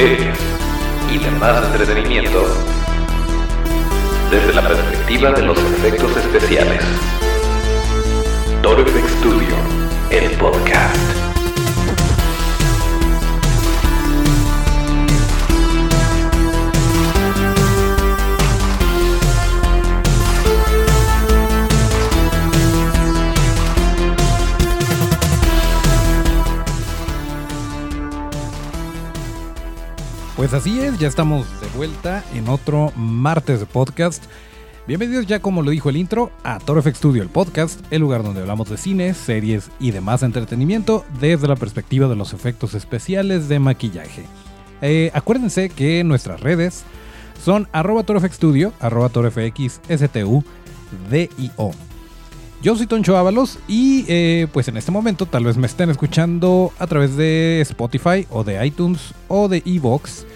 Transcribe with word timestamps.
series 0.00 0.34
y 1.12 1.18
demás 1.18 1.62
entretenimiento 1.66 2.42
desde 4.30 4.54
la 4.54 4.66
perspectiva 4.66 5.30
de 5.32 5.42
los 5.42 5.58
efectos 5.58 6.16
especiales. 6.16 6.82
Toro 8.62 8.82
FX 8.86 9.10
Studio, 9.18 9.54
el 10.10 10.30
podcast. 10.38 11.29
Pues 30.40 30.54
así 30.54 30.80
es, 30.80 30.98
ya 30.98 31.06
estamos 31.06 31.46
de 31.60 31.66
vuelta 31.76 32.24
en 32.32 32.48
otro 32.48 32.94
martes 32.96 33.60
de 33.60 33.66
podcast. 33.66 34.24
Bienvenidos 34.86 35.26
ya 35.26 35.40
como 35.40 35.60
lo 35.60 35.70
dijo 35.70 35.90
el 35.90 35.98
intro 35.98 36.32
a 36.44 36.58
Toro 36.58 36.80
FX 36.80 36.96
Studio, 36.96 37.22
el 37.22 37.28
podcast, 37.28 37.78
el 37.90 38.00
lugar 38.00 38.22
donde 38.22 38.40
hablamos 38.40 38.70
de 38.70 38.78
cine, 38.78 39.12
series 39.12 39.70
y 39.78 39.90
demás 39.90 40.22
entretenimiento 40.22 41.04
desde 41.20 41.46
la 41.46 41.56
perspectiva 41.56 42.08
de 42.08 42.16
los 42.16 42.32
efectos 42.32 42.72
especiales 42.72 43.50
de 43.50 43.58
maquillaje. 43.58 44.24
Eh, 44.80 45.10
acuérdense 45.12 45.68
que 45.68 46.02
nuestras 46.04 46.40
redes 46.40 46.84
son 47.44 47.68
arroba 47.72 48.02
Studio, 48.30 48.72
arroba 48.80 49.10
torofxstu. 49.10 50.42
Yo 52.62 52.76
soy 52.76 52.86
Toncho 52.86 53.16
Ábalos 53.16 53.58
y 53.68 54.04
eh, 54.06 54.46
pues 54.52 54.68
en 54.68 54.76
este 54.76 54.92
momento 54.92 55.24
tal 55.24 55.44
vez 55.44 55.56
me 55.56 55.66
estén 55.66 55.88
escuchando 55.88 56.72
a 56.78 56.86
través 56.86 57.16
de 57.16 57.62
Spotify 57.62 58.26
o 58.28 58.44
de 58.44 58.66
iTunes 58.66 59.14
o 59.28 59.48
de 59.48 59.62
Evox. 59.64 60.26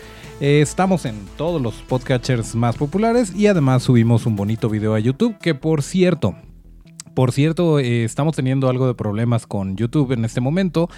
Eh, 0.40 0.62
estamos 0.62 1.04
en 1.04 1.16
todos 1.36 1.60
los 1.60 1.74
podcatchers 1.82 2.54
más 2.54 2.76
populares 2.76 3.34
y 3.36 3.46
además 3.46 3.82
subimos 3.82 4.24
un 4.24 4.36
bonito 4.36 4.70
video 4.70 4.94
a 4.94 5.00
YouTube 5.00 5.36
que 5.38 5.54
por 5.54 5.82
cierto, 5.82 6.34
por 7.12 7.30
cierto 7.30 7.78
eh, 7.78 8.04
estamos 8.04 8.34
teniendo 8.34 8.70
algo 8.70 8.86
de 8.86 8.94
problemas 8.94 9.46
con 9.46 9.76
YouTube 9.76 10.12
en 10.12 10.24
este 10.24 10.40
momento. 10.40 10.88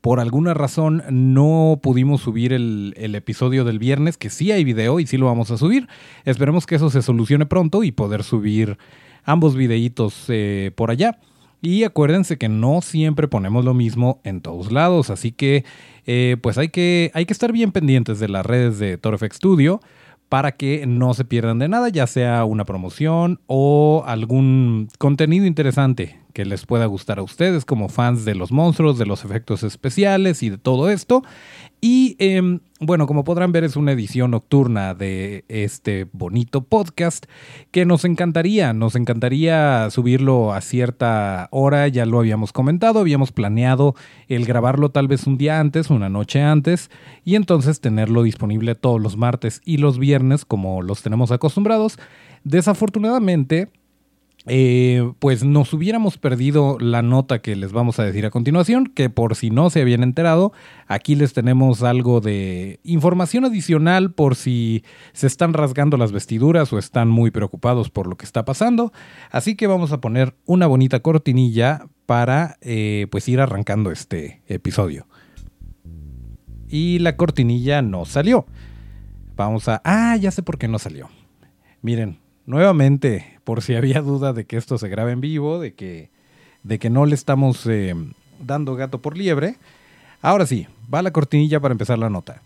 Por 0.00 0.18
alguna 0.18 0.54
razón 0.54 1.04
no 1.08 1.78
pudimos 1.80 2.20
subir 2.20 2.52
el, 2.52 2.94
el, 2.96 3.14
episodio 3.14 3.64
del 3.64 3.78
viernes, 3.78 4.18
que 4.18 4.28
sí 4.28 4.50
hay 4.50 4.64
video 4.64 4.98
y 4.98 5.06
sí 5.06 5.18
lo 5.18 5.26
vamos 5.26 5.52
a 5.52 5.56
subir. 5.56 5.86
Esperemos 6.24 6.66
que 6.66 6.74
eso 6.74 6.90
se 6.90 7.00
solucione 7.00 7.46
pronto 7.46 7.84
y 7.84 7.92
poder 7.92 8.24
subir 8.24 8.76
ambos 9.24 9.56
videitos 9.56 10.24
eh, 10.28 10.70
por 10.74 10.90
allá. 10.90 11.18
Y 11.60 11.84
acuérdense 11.84 12.36
que 12.36 12.48
no 12.48 12.82
siempre 12.82 13.26
ponemos 13.26 13.64
lo 13.64 13.72
mismo 13.72 14.20
en 14.22 14.42
todos 14.42 14.70
lados, 14.70 15.08
así 15.08 15.32
que 15.32 15.64
eh, 16.06 16.36
pues 16.42 16.58
hay 16.58 16.68
que, 16.68 17.10
hay 17.14 17.24
que 17.24 17.32
estar 17.32 17.52
bien 17.52 17.72
pendientes 17.72 18.20
de 18.20 18.28
las 18.28 18.44
redes 18.44 18.78
de 18.78 18.98
ToroFX 18.98 19.36
Studio 19.36 19.80
para 20.28 20.52
que 20.52 20.86
no 20.86 21.14
se 21.14 21.24
pierdan 21.24 21.58
de 21.58 21.68
nada, 21.68 21.88
ya 21.88 22.06
sea 22.06 22.44
una 22.44 22.66
promoción 22.66 23.40
o 23.46 24.04
algún 24.06 24.88
contenido 24.98 25.46
interesante 25.46 26.23
que 26.34 26.44
les 26.44 26.66
pueda 26.66 26.84
gustar 26.84 27.18
a 27.18 27.22
ustedes 27.22 27.64
como 27.64 27.88
fans 27.88 28.26
de 28.26 28.34
los 28.34 28.52
monstruos, 28.52 28.98
de 28.98 29.06
los 29.06 29.24
efectos 29.24 29.62
especiales 29.62 30.42
y 30.42 30.50
de 30.50 30.58
todo 30.58 30.90
esto. 30.90 31.22
Y 31.80 32.16
em, 32.18 32.60
bueno, 32.80 33.06
como 33.06 33.24
podrán 33.24 33.52
ver 33.52 33.62
es 33.62 33.76
una 33.76 33.92
edición 33.92 34.32
nocturna 34.32 34.94
de 34.94 35.44
este 35.48 36.08
bonito 36.12 36.64
podcast 36.64 37.26
que 37.70 37.84
nos 37.84 38.04
encantaría, 38.04 38.72
nos 38.72 38.96
encantaría 38.96 39.88
subirlo 39.90 40.52
a 40.52 40.60
cierta 40.60 41.48
hora, 41.52 41.86
ya 41.88 42.04
lo 42.04 42.18
habíamos 42.18 42.52
comentado, 42.52 42.98
habíamos 42.98 43.32
planeado 43.32 43.94
el 44.28 44.44
grabarlo 44.44 44.90
tal 44.90 45.08
vez 45.08 45.26
un 45.26 45.38
día 45.38 45.60
antes, 45.60 45.88
una 45.88 46.08
noche 46.08 46.42
antes, 46.42 46.90
y 47.24 47.36
entonces 47.36 47.80
tenerlo 47.80 48.24
disponible 48.24 48.74
todos 48.74 49.00
los 49.00 49.16
martes 49.16 49.60
y 49.64 49.76
los 49.76 49.98
viernes 49.98 50.44
como 50.44 50.82
los 50.82 51.02
tenemos 51.02 51.30
acostumbrados. 51.30 51.98
Desafortunadamente, 52.42 53.68
eh, 54.46 55.12
pues 55.20 55.42
nos 55.42 55.72
hubiéramos 55.72 56.18
perdido 56.18 56.76
la 56.78 57.00
nota 57.00 57.40
que 57.40 57.56
les 57.56 57.72
vamos 57.72 57.98
a 57.98 58.04
decir 58.04 58.26
a 58.26 58.30
continuación, 58.30 58.86
que 58.86 59.08
por 59.08 59.36
si 59.36 59.48
no 59.48 59.70
se 59.70 59.80
habían 59.80 60.02
enterado, 60.02 60.52
aquí 60.86 61.14
les 61.14 61.32
tenemos 61.32 61.82
algo 61.82 62.20
de 62.20 62.78
información 62.84 63.46
adicional 63.46 64.12
por 64.12 64.36
si 64.36 64.84
se 65.14 65.26
están 65.26 65.54
rasgando 65.54 65.96
las 65.96 66.12
vestiduras 66.12 66.72
o 66.72 66.78
están 66.78 67.08
muy 67.08 67.30
preocupados 67.30 67.88
por 67.88 68.06
lo 68.06 68.16
que 68.16 68.26
está 68.26 68.44
pasando. 68.44 68.92
Así 69.30 69.56
que 69.56 69.66
vamos 69.66 69.92
a 69.92 70.00
poner 70.00 70.34
una 70.44 70.66
bonita 70.66 71.00
cortinilla 71.00 71.86
para 72.04 72.58
eh, 72.60 73.06
pues 73.10 73.26
ir 73.28 73.40
arrancando 73.40 73.90
este 73.90 74.42
episodio. 74.46 75.06
Y 76.68 76.98
la 76.98 77.16
cortinilla 77.16 77.80
no 77.80 78.04
salió. 78.04 78.46
Vamos 79.36 79.68
a... 79.68 79.80
Ah, 79.84 80.16
ya 80.16 80.30
sé 80.30 80.42
por 80.42 80.58
qué 80.58 80.68
no 80.68 80.78
salió. 80.78 81.08
Miren, 81.82 82.18
nuevamente, 82.46 83.33
por 83.44 83.62
si 83.62 83.74
había 83.74 84.00
duda 84.00 84.32
de 84.32 84.46
que 84.46 84.56
esto 84.56 84.78
se 84.78 84.88
graba 84.88 85.12
en 85.12 85.20
vivo, 85.20 85.60
de 85.60 85.74
que, 85.74 86.10
de 86.62 86.78
que 86.78 86.90
no 86.90 87.06
le 87.06 87.14
estamos 87.14 87.66
eh, 87.66 87.94
dando 88.40 88.74
gato 88.74 89.00
por 89.00 89.16
liebre, 89.16 89.56
ahora 90.22 90.46
sí, 90.46 90.66
va 90.92 91.02
la 91.02 91.12
cortinilla 91.12 91.60
para 91.60 91.72
empezar 91.72 91.98
la 91.98 92.10
nota. 92.10 92.42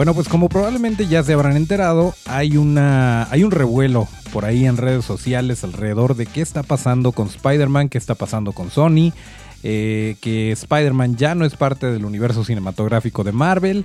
Bueno, 0.00 0.14
pues 0.14 0.30
como 0.30 0.48
probablemente 0.48 1.08
ya 1.08 1.22
se 1.22 1.34
habrán 1.34 1.58
enterado, 1.58 2.14
hay, 2.24 2.56
una, 2.56 3.30
hay 3.30 3.44
un 3.44 3.50
revuelo 3.50 4.08
por 4.32 4.46
ahí 4.46 4.64
en 4.64 4.78
redes 4.78 5.04
sociales 5.04 5.62
alrededor 5.62 6.16
de 6.16 6.24
qué 6.24 6.40
está 6.40 6.62
pasando 6.62 7.12
con 7.12 7.26
Spider-Man, 7.26 7.90
qué 7.90 7.98
está 7.98 8.14
pasando 8.14 8.52
con 8.52 8.70
Sony, 8.70 9.12
eh, 9.62 10.16
que 10.22 10.52
Spider-Man 10.52 11.16
ya 11.16 11.34
no 11.34 11.44
es 11.44 11.54
parte 11.54 11.92
del 11.92 12.06
universo 12.06 12.44
cinematográfico 12.44 13.24
de 13.24 13.32
Marvel 13.32 13.84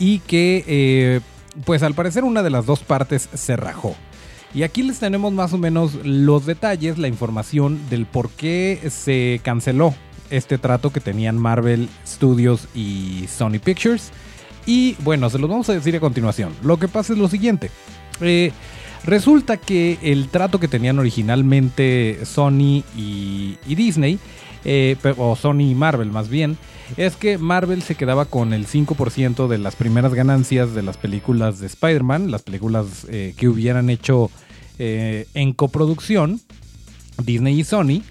y 0.00 0.18
que, 0.18 0.64
eh, 0.66 1.20
pues 1.64 1.84
al 1.84 1.94
parecer 1.94 2.24
una 2.24 2.42
de 2.42 2.50
las 2.50 2.66
dos 2.66 2.80
partes 2.80 3.28
se 3.32 3.54
rajó. 3.54 3.94
Y 4.52 4.64
aquí 4.64 4.82
les 4.82 4.98
tenemos 4.98 5.32
más 5.32 5.52
o 5.52 5.58
menos 5.58 5.94
los 6.02 6.44
detalles, 6.44 6.98
la 6.98 7.06
información 7.06 7.78
del 7.88 8.06
por 8.06 8.30
qué 8.30 8.80
se 8.90 9.40
canceló 9.44 9.94
este 10.28 10.58
trato 10.58 10.90
que 10.90 10.98
tenían 10.98 11.38
Marvel 11.38 11.88
Studios 12.04 12.66
y 12.74 13.26
Sony 13.28 13.60
Pictures. 13.62 14.10
Y 14.66 14.96
bueno, 15.00 15.28
se 15.30 15.38
los 15.38 15.50
vamos 15.50 15.68
a 15.68 15.72
decir 15.72 15.96
a 15.96 16.00
continuación. 16.00 16.52
Lo 16.62 16.78
que 16.78 16.88
pasa 16.88 17.12
es 17.12 17.18
lo 17.18 17.28
siguiente. 17.28 17.70
Eh, 18.20 18.52
resulta 19.04 19.56
que 19.56 19.98
el 20.02 20.28
trato 20.28 20.60
que 20.60 20.68
tenían 20.68 20.98
originalmente 20.98 22.20
Sony 22.24 22.84
y, 22.96 23.56
Disney, 23.66 24.18
eh, 24.64 24.96
o 25.16 25.34
Sony 25.34 25.70
y 25.70 25.74
Marvel 25.74 26.10
más 26.10 26.28
bien, 26.28 26.56
es 26.96 27.16
que 27.16 27.38
Marvel 27.38 27.82
se 27.82 27.94
quedaba 27.94 28.26
con 28.26 28.52
el 28.52 28.66
5% 28.66 29.48
de 29.48 29.58
las 29.58 29.76
primeras 29.76 30.14
ganancias 30.14 30.74
de 30.74 30.82
las 30.82 30.96
películas 30.96 31.58
de 31.58 31.66
Spider-Man, 31.66 32.30
las 32.30 32.42
películas 32.42 33.06
eh, 33.08 33.34
que 33.36 33.48
hubieran 33.48 33.90
hecho 33.90 34.30
en 34.78 35.52
coproducción, 35.52 36.40
Disney 37.22 37.60
y 37.60 37.62
Sony. 37.62 38.02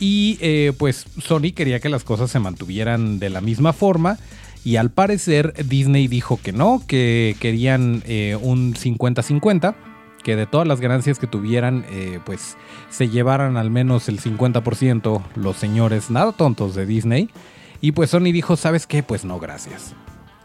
Y 0.00 0.38
pues 0.72 1.04
Sony 1.22 1.52
quería 1.54 1.78
que 1.78 1.88
las 1.88 2.02
cosas 2.02 2.32
se 2.32 2.40
mantuvieran 2.40 3.20
de 3.20 3.30
la 3.30 3.40
misma 3.40 3.72
forma 3.72 4.18
y 4.66 4.78
al 4.78 4.90
parecer 4.90 5.54
Disney 5.68 6.08
dijo 6.08 6.40
que 6.42 6.50
no, 6.50 6.82
que 6.88 7.36
querían 7.38 8.02
eh, 8.04 8.36
un 8.42 8.74
50-50, 8.74 9.76
que 10.24 10.34
de 10.34 10.46
todas 10.46 10.66
las 10.66 10.80
ganancias 10.80 11.20
que 11.20 11.28
tuvieran, 11.28 11.86
eh, 11.88 12.18
pues 12.26 12.56
se 12.90 13.08
llevaran 13.08 13.56
al 13.58 13.70
menos 13.70 14.08
el 14.08 14.20
50% 14.20 15.22
los 15.36 15.56
señores 15.56 16.10
nada 16.10 16.32
tontos 16.32 16.74
de 16.74 16.84
Disney. 16.84 17.30
Y 17.80 17.92
pues 17.92 18.10
Sony 18.10 18.32
dijo, 18.32 18.56
¿sabes 18.56 18.88
qué? 18.88 19.04
Pues 19.04 19.24
no, 19.24 19.38
gracias. 19.38 19.94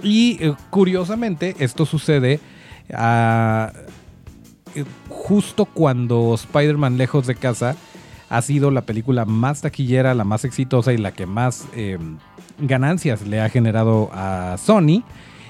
Y 0.03 0.37
eh, 0.39 0.53
curiosamente 0.69 1.55
esto 1.57 1.87
sucede 1.87 2.39
ah, 2.93 3.73
justo 5.09 5.65
cuando 5.65 6.35
Spider-Man 6.35 6.99
Lejos 6.99 7.25
de 7.25 7.33
Casa 7.33 7.75
ha 8.31 8.41
sido 8.41 8.71
la 8.71 8.81
película 8.81 9.25
más 9.25 9.61
taquillera, 9.61 10.15
la 10.15 10.23
más 10.23 10.45
exitosa 10.45 10.91
y 10.93 10.97
la 10.97 11.11
que 11.11 11.27
más 11.27 11.67
ganancias 12.57 13.27
le 13.27 13.41
ha 13.41 13.49
generado 13.49 14.09
a 14.13 14.55
Sony. 14.57 15.03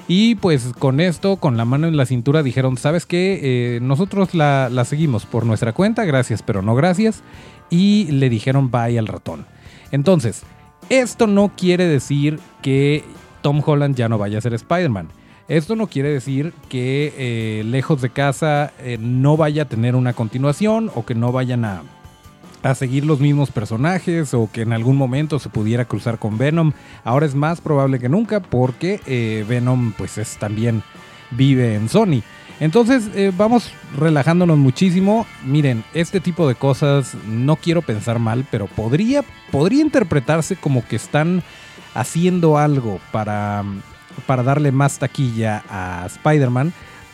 Y 0.07 0.35
pues 0.35 0.73
con 0.77 0.99
esto, 0.99 1.37
con 1.37 1.57
la 1.57 1.65
mano 1.65 1.87
en 1.87 1.95
la 1.95 2.05
cintura, 2.05 2.43
dijeron, 2.43 2.75
¿sabes 2.77 3.05
qué? 3.05 3.39
Eh, 3.75 3.79
nosotros 3.81 4.33
la, 4.33 4.69
seguimos 4.85 5.25
por 5.25 5.45
nuestra 5.45 5.73
cuenta, 5.73 6.03
gracias, 6.05 6.43
pero 6.43 6.61
no 6.61 6.75
gracias. 6.75 7.23
Y 7.69 8.11
le 8.11 8.29
dijeron, 8.29 8.71
bye 8.71 8.99
al 8.99 9.07
ratón. 9.07 9.45
Entonces, 9.91 10.43
esto 10.89 11.27
no 11.27 11.53
quiere 11.55 11.87
decir 11.87 12.39
que 12.61 13.05
Tom 13.41 13.61
Holland 13.65 13.95
ya 13.95 14.09
no 14.09 14.17
vaya 14.17 14.39
a 14.39 14.41
ser 14.41 14.53
Spider-Man. 14.53 15.07
Esto 15.47 15.75
no 15.75 15.87
quiere 15.87 16.09
decir 16.09 16.53
que 16.67 17.13
eh, 17.17 17.63
lejos 17.63 18.01
de 18.01 18.09
casa 18.09 18.73
eh, 18.79 18.97
no 18.99 19.37
vaya 19.37 19.63
a 19.63 19.69
tener 19.69 19.95
una 19.95 20.13
continuación 20.13 20.91
o 20.93 21.05
que 21.05 21.15
no 21.15 21.31
vayan 21.31 21.63
a, 21.63 21.83
a 22.63 22.75
seguir 22.75 23.05
los 23.05 23.19
mismos 23.19 23.51
personajes 23.51 24.33
o 24.33 24.49
que 24.51 24.61
en 24.61 24.73
algún 24.73 24.95
momento 24.95 25.39
se 25.39 25.49
pudiera 25.49 25.85
cruzar 25.85 26.19
con 26.19 26.37
Venom. 26.37 26.73
Ahora 27.03 27.25
es 27.25 27.35
más 27.35 27.61
probable 27.61 27.99
que 27.99 28.09
nunca 28.09 28.39
porque 28.39 29.01
eh, 29.05 29.45
Venom 29.47 29.93
pues 29.97 30.17
es 30.17 30.37
también 30.37 30.83
vive 31.31 31.75
en 31.75 31.89
Sony. 31.89 32.21
Entonces 32.59 33.09
eh, 33.15 33.31
vamos 33.35 33.71
relajándonos 33.97 34.57
muchísimo. 34.57 35.25
Miren, 35.43 35.83
este 35.95 36.19
tipo 36.19 36.47
de 36.47 36.53
cosas 36.53 37.15
no 37.27 37.55
quiero 37.55 37.81
pensar 37.81 38.19
mal, 38.19 38.45
pero 38.51 38.67
podría, 38.67 39.23
podría 39.51 39.81
interpretarse 39.81 40.55
como 40.55 40.87
que 40.87 40.95
están 40.95 41.41
haciendo 41.95 42.59
algo 42.59 42.99
para, 43.11 43.63
para 44.27 44.43
darle 44.43 44.71
más 44.71 44.99
taquilla 44.99 45.63
a 45.69 46.05
Spider-Man, 46.05 46.71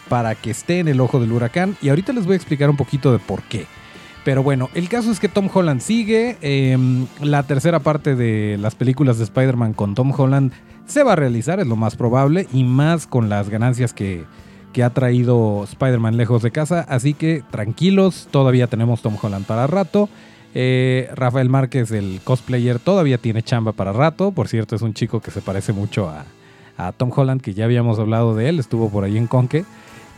para 0.10 0.36
que 0.36 0.52
esté 0.52 0.80
en 0.80 0.90
el 0.90 1.00
ojo 1.00 1.22
del 1.22 1.32
huracán. 1.32 1.78
Y 1.82 1.88
ahorita 1.88 2.12
les 2.12 2.26
voy 2.26 2.34
a 2.34 2.38
explicar 2.38 2.70
un 2.70 2.78
poquito 2.78 3.14
de 3.14 3.20
por 3.20 3.42
qué. 3.44 3.68
Pero 4.28 4.44
bueno, 4.44 4.70
el 4.74 4.90
caso 4.90 5.10
es 5.10 5.22
que 5.22 5.30
Tom 5.30 5.48
Holland 5.54 5.80
sigue. 5.80 6.36
Em, 6.42 7.08
la 7.22 7.44
tercera 7.44 7.80
parte 7.80 8.14
de 8.14 8.58
las 8.58 8.76
películas 8.76 9.18
de 9.18 9.24
Spider-Man 9.24 9.72
con 9.72 9.96
Tom 9.96 10.12
Holland 10.12 10.52
se 10.86 11.02
va 11.04 11.14
a 11.14 11.16
realizar, 11.16 11.62
es 11.62 11.68
lo 11.68 11.78
más 11.78 11.96
probable, 11.96 12.46
y 12.52 12.66
más 12.66 13.08
con 13.08 13.30
las 13.30 13.48
ganancias 13.48 13.94
que, 13.94 14.26
que 14.74 14.84
ha 14.84 14.90
traído 14.90 15.64
Spider-Man 15.64 16.18
lejos 16.18 16.42
de 16.42 16.52
casa. 16.52 16.86
Así 16.90 17.14
que 17.14 17.42
tranquilos, 17.52 18.28
todavía 18.30 18.68
tenemos 18.68 19.02
Tom 19.02 19.16
Holland 19.22 19.46
para 19.46 19.66
rato. 19.66 20.10
Eh, 20.54 21.10
Rafael 21.16 21.48
Márquez, 21.48 21.92
el 21.92 22.20
cosplayer, 22.22 22.80
todavía 22.80 23.20
tiene 23.20 23.44
chamba 23.44 23.72
para 23.72 23.94
rato. 23.94 24.34
Por 24.34 24.50
cierto, 24.50 24.76
es 24.76 24.82
un 24.82 24.94
chico 24.94 25.22
que 25.22 25.32
se 25.32 25.40
parece 25.40 25.72
mucho 25.72 26.10
a, 26.10 26.26
a 26.76 26.92
Tom 26.92 27.14
Holland, 27.16 27.40
que 27.40 27.54
ya 27.54 27.64
habíamos 27.64 27.98
hablado 27.98 28.36
de 28.36 28.50
él, 28.50 28.60
estuvo 28.60 28.90
por 28.90 29.06
ahí 29.06 29.18
en 29.18 29.28
Conque. 29.28 29.64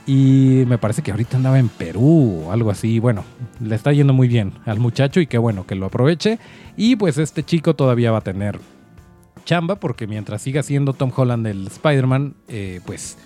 Y 0.06 0.64
me 0.68 0.78
parece 0.78 1.02
que 1.02 1.12
ahorita 1.12 1.38
andaba 1.38 1.60
en 1.60 1.70
Perú 1.70 2.46
o 2.46 2.52
algo 2.52 2.72
así. 2.72 3.00
Bueno, 3.00 3.24
le 3.60 3.76
está 3.76 3.94
yendo 3.94 4.14
muy 4.14 4.28
bien 4.28 4.54
al 4.66 4.80
muchacho 4.80 5.20
y 5.20 5.28
qué 5.28 5.38
bueno 5.38 5.68
que 5.68 5.76
lo 5.76 5.86
aproveche. 5.86 6.40
Y 6.78 6.96
pues 6.96 7.18
este 7.18 7.44
chico 7.44 7.76
todavía 7.76 8.12
va 8.12 8.20
a 8.20 8.22
tener 8.22 8.60
chamba 9.46 9.76
porque 9.80 10.08
mientras 10.08 10.42
siga 10.42 10.64
siendo 10.64 10.94
Tom 10.94 11.12
Holland 11.16 11.46
el 11.48 11.68
Spider-Man, 11.68 12.36
eh, 12.48 12.82
pues 12.86 13.18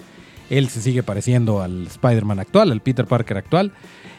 él 0.49 0.69
se 0.69 0.81
sigue 0.81 1.03
pareciendo 1.03 1.61
al 1.61 1.87
Spider-Man 1.87 2.39
actual, 2.39 2.71
al 2.71 2.81
Peter 2.81 3.05
Parker 3.05 3.37
actual. 3.37 3.71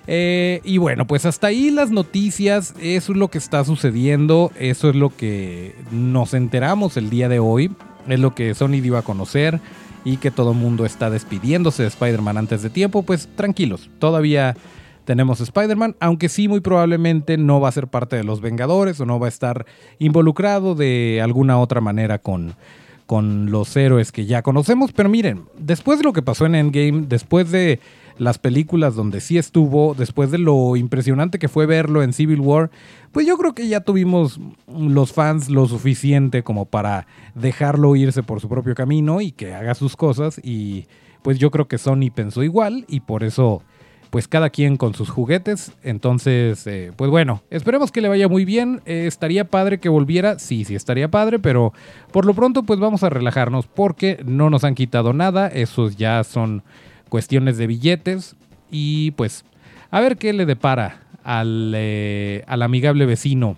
Eh, 0.06 0.60
y 0.64 0.78
bueno, 0.78 1.06
pues 1.06 1.24
hasta 1.24 1.46
ahí 1.46 1.70
las 1.70 1.90
noticias, 1.90 2.74
eso 2.80 3.12
es 3.12 3.18
lo 3.18 3.28
que 3.28 3.38
está 3.38 3.64
sucediendo, 3.64 4.52
eso 4.58 4.90
es 4.90 4.96
lo 4.96 5.10
que 5.10 5.74
nos 5.90 6.34
enteramos 6.34 6.96
el 6.96 7.08
día 7.08 7.28
de 7.28 7.38
hoy, 7.38 7.70
es 8.08 8.20
lo 8.20 8.34
que 8.34 8.54
Sony 8.54 8.80
dio 8.82 8.98
a 8.98 9.02
conocer 9.02 9.60
y 10.04 10.18
que 10.18 10.30
todo 10.30 10.52
el 10.52 10.58
mundo 10.58 10.84
está 10.84 11.10
despidiéndose 11.10 11.82
de 11.82 11.88
Spider-Man 11.88 12.38
antes 12.38 12.62
de 12.62 12.70
tiempo, 12.70 13.02
pues 13.02 13.28
tranquilos, 13.36 13.90
todavía 13.98 14.54
tenemos 15.04 15.40
Spider-Man, 15.40 15.96
aunque 16.00 16.28
sí 16.28 16.48
muy 16.48 16.60
probablemente 16.60 17.36
no 17.36 17.60
va 17.60 17.68
a 17.68 17.72
ser 17.72 17.88
parte 17.88 18.16
de 18.16 18.24
los 18.24 18.40
Vengadores 18.40 19.00
o 19.00 19.06
no 19.06 19.18
va 19.18 19.26
a 19.26 19.28
estar 19.28 19.66
involucrado 19.98 20.74
de 20.74 21.20
alguna 21.22 21.58
otra 21.58 21.80
manera 21.80 22.18
con, 22.18 22.54
con 23.06 23.50
los 23.50 23.76
héroes 23.76 24.12
que 24.12 24.26
ya 24.26 24.42
conocemos, 24.42 24.92
pero 24.92 25.08
miren, 25.08 25.44
después 25.58 25.98
de 25.98 26.04
lo 26.04 26.12
que 26.12 26.22
pasó 26.22 26.46
en 26.46 26.54
Endgame, 26.54 27.06
después 27.06 27.50
de 27.50 27.80
las 28.18 28.38
películas 28.38 28.94
donde 28.94 29.20
sí 29.20 29.38
estuvo, 29.38 29.94
después 29.94 30.30
de 30.30 30.38
lo 30.38 30.76
impresionante 30.76 31.38
que 31.38 31.48
fue 31.48 31.66
verlo 31.66 32.02
en 32.02 32.12
Civil 32.12 32.40
War, 32.40 32.70
pues 33.12 33.26
yo 33.26 33.36
creo 33.36 33.54
que 33.54 33.68
ya 33.68 33.80
tuvimos 33.80 34.40
los 34.66 35.12
fans 35.12 35.48
lo 35.48 35.66
suficiente 35.66 36.42
como 36.42 36.64
para 36.66 37.06
dejarlo 37.34 37.96
irse 37.96 38.22
por 38.22 38.40
su 38.40 38.48
propio 38.48 38.74
camino 38.74 39.20
y 39.20 39.32
que 39.32 39.54
haga 39.54 39.74
sus 39.74 39.96
cosas 39.96 40.40
y 40.42 40.86
pues 41.22 41.38
yo 41.38 41.50
creo 41.50 41.68
que 41.68 41.78
Sony 41.78 42.10
pensó 42.14 42.42
igual 42.42 42.84
y 42.88 43.00
por 43.00 43.24
eso 43.24 43.62
pues 44.14 44.28
cada 44.28 44.50
quien 44.50 44.76
con 44.76 44.94
sus 44.94 45.10
juguetes. 45.10 45.72
Entonces, 45.82 46.68
eh, 46.68 46.92
pues 46.94 47.10
bueno, 47.10 47.42
esperemos 47.50 47.90
que 47.90 48.00
le 48.00 48.06
vaya 48.06 48.28
muy 48.28 48.44
bien. 48.44 48.80
Eh, 48.86 49.06
estaría 49.08 49.48
padre 49.48 49.78
que 49.78 49.88
volviera, 49.88 50.38
sí, 50.38 50.64
sí, 50.64 50.76
estaría 50.76 51.10
padre, 51.10 51.40
pero 51.40 51.72
por 52.12 52.24
lo 52.24 52.32
pronto 52.32 52.62
pues 52.62 52.78
vamos 52.78 53.02
a 53.02 53.10
relajarnos 53.10 53.66
porque 53.66 54.22
no 54.24 54.50
nos 54.50 54.62
han 54.62 54.76
quitado 54.76 55.12
nada. 55.14 55.48
Esos 55.48 55.96
ya 55.96 56.22
son 56.22 56.62
cuestiones 57.14 57.56
de 57.58 57.68
billetes 57.68 58.34
y 58.72 59.12
pues 59.12 59.44
a 59.92 60.00
ver 60.00 60.16
qué 60.16 60.32
le 60.32 60.46
depara 60.46 61.04
al, 61.22 61.72
eh, 61.76 62.42
al 62.48 62.60
amigable 62.60 63.06
vecino 63.06 63.54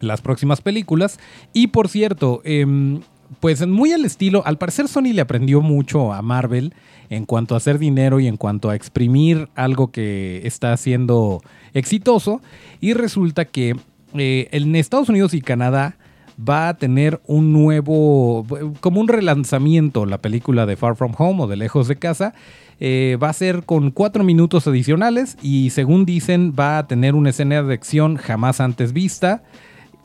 las 0.00 0.20
próximas 0.20 0.60
películas. 0.60 1.18
Y 1.54 1.68
por 1.68 1.88
cierto, 1.88 2.42
em, 2.44 3.00
pues 3.40 3.66
muy 3.66 3.92
al 3.92 4.04
estilo, 4.04 4.42
al 4.44 4.58
parecer 4.58 4.88
Sony 4.88 5.14
le 5.14 5.22
aprendió 5.22 5.62
mucho 5.62 6.12
a 6.12 6.20
Marvel 6.20 6.74
en 7.08 7.24
cuanto 7.24 7.54
a 7.54 7.56
hacer 7.56 7.78
dinero 7.78 8.20
y 8.20 8.26
en 8.26 8.36
cuanto 8.36 8.68
a 8.68 8.76
exprimir 8.76 9.48
algo 9.54 9.90
que 9.90 10.42
está 10.44 10.76
siendo 10.76 11.40
exitoso. 11.72 12.42
Y 12.78 12.92
resulta 12.92 13.46
que 13.46 13.74
eh, 14.18 14.48
en 14.52 14.76
Estados 14.76 15.08
Unidos 15.08 15.32
y 15.32 15.40
Canadá 15.40 15.96
va 16.38 16.68
a 16.68 16.74
tener 16.74 17.20
un 17.26 17.52
nuevo, 17.52 18.46
como 18.80 19.00
un 19.00 19.08
relanzamiento, 19.08 20.06
la 20.06 20.18
película 20.18 20.66
de 20.66 20.76
Far 20.76 20.96
From 20.96 21.14
Home 21.16 21.44
o 21.44 21.46
de 21.46 21.56
Lejos 21.56 21.88
de 21.88 21.96
Casa. 21.96 22.34
Eh, 22.84 23.16
va 23.22 23.28
a 23.28 23.32
ser 23.32 23.62
con 23.62 23.92
cuatro 23.92 24.24
minutos 24.24 24.66
adicionales 24.66 25.36
y 25.40 25.70
según 25.70 26.04
dicen 26.04 26.52
va 26.58 26.78
a 26.78 26.88
tener 26.88 27.14
una 27.14 27.30
escena 27.30 27.62
de 27.62 27.74
acción 27.74 28.16
jamás 28.16 28.60
antes 28.60 28.92
vista. 28.92 29.44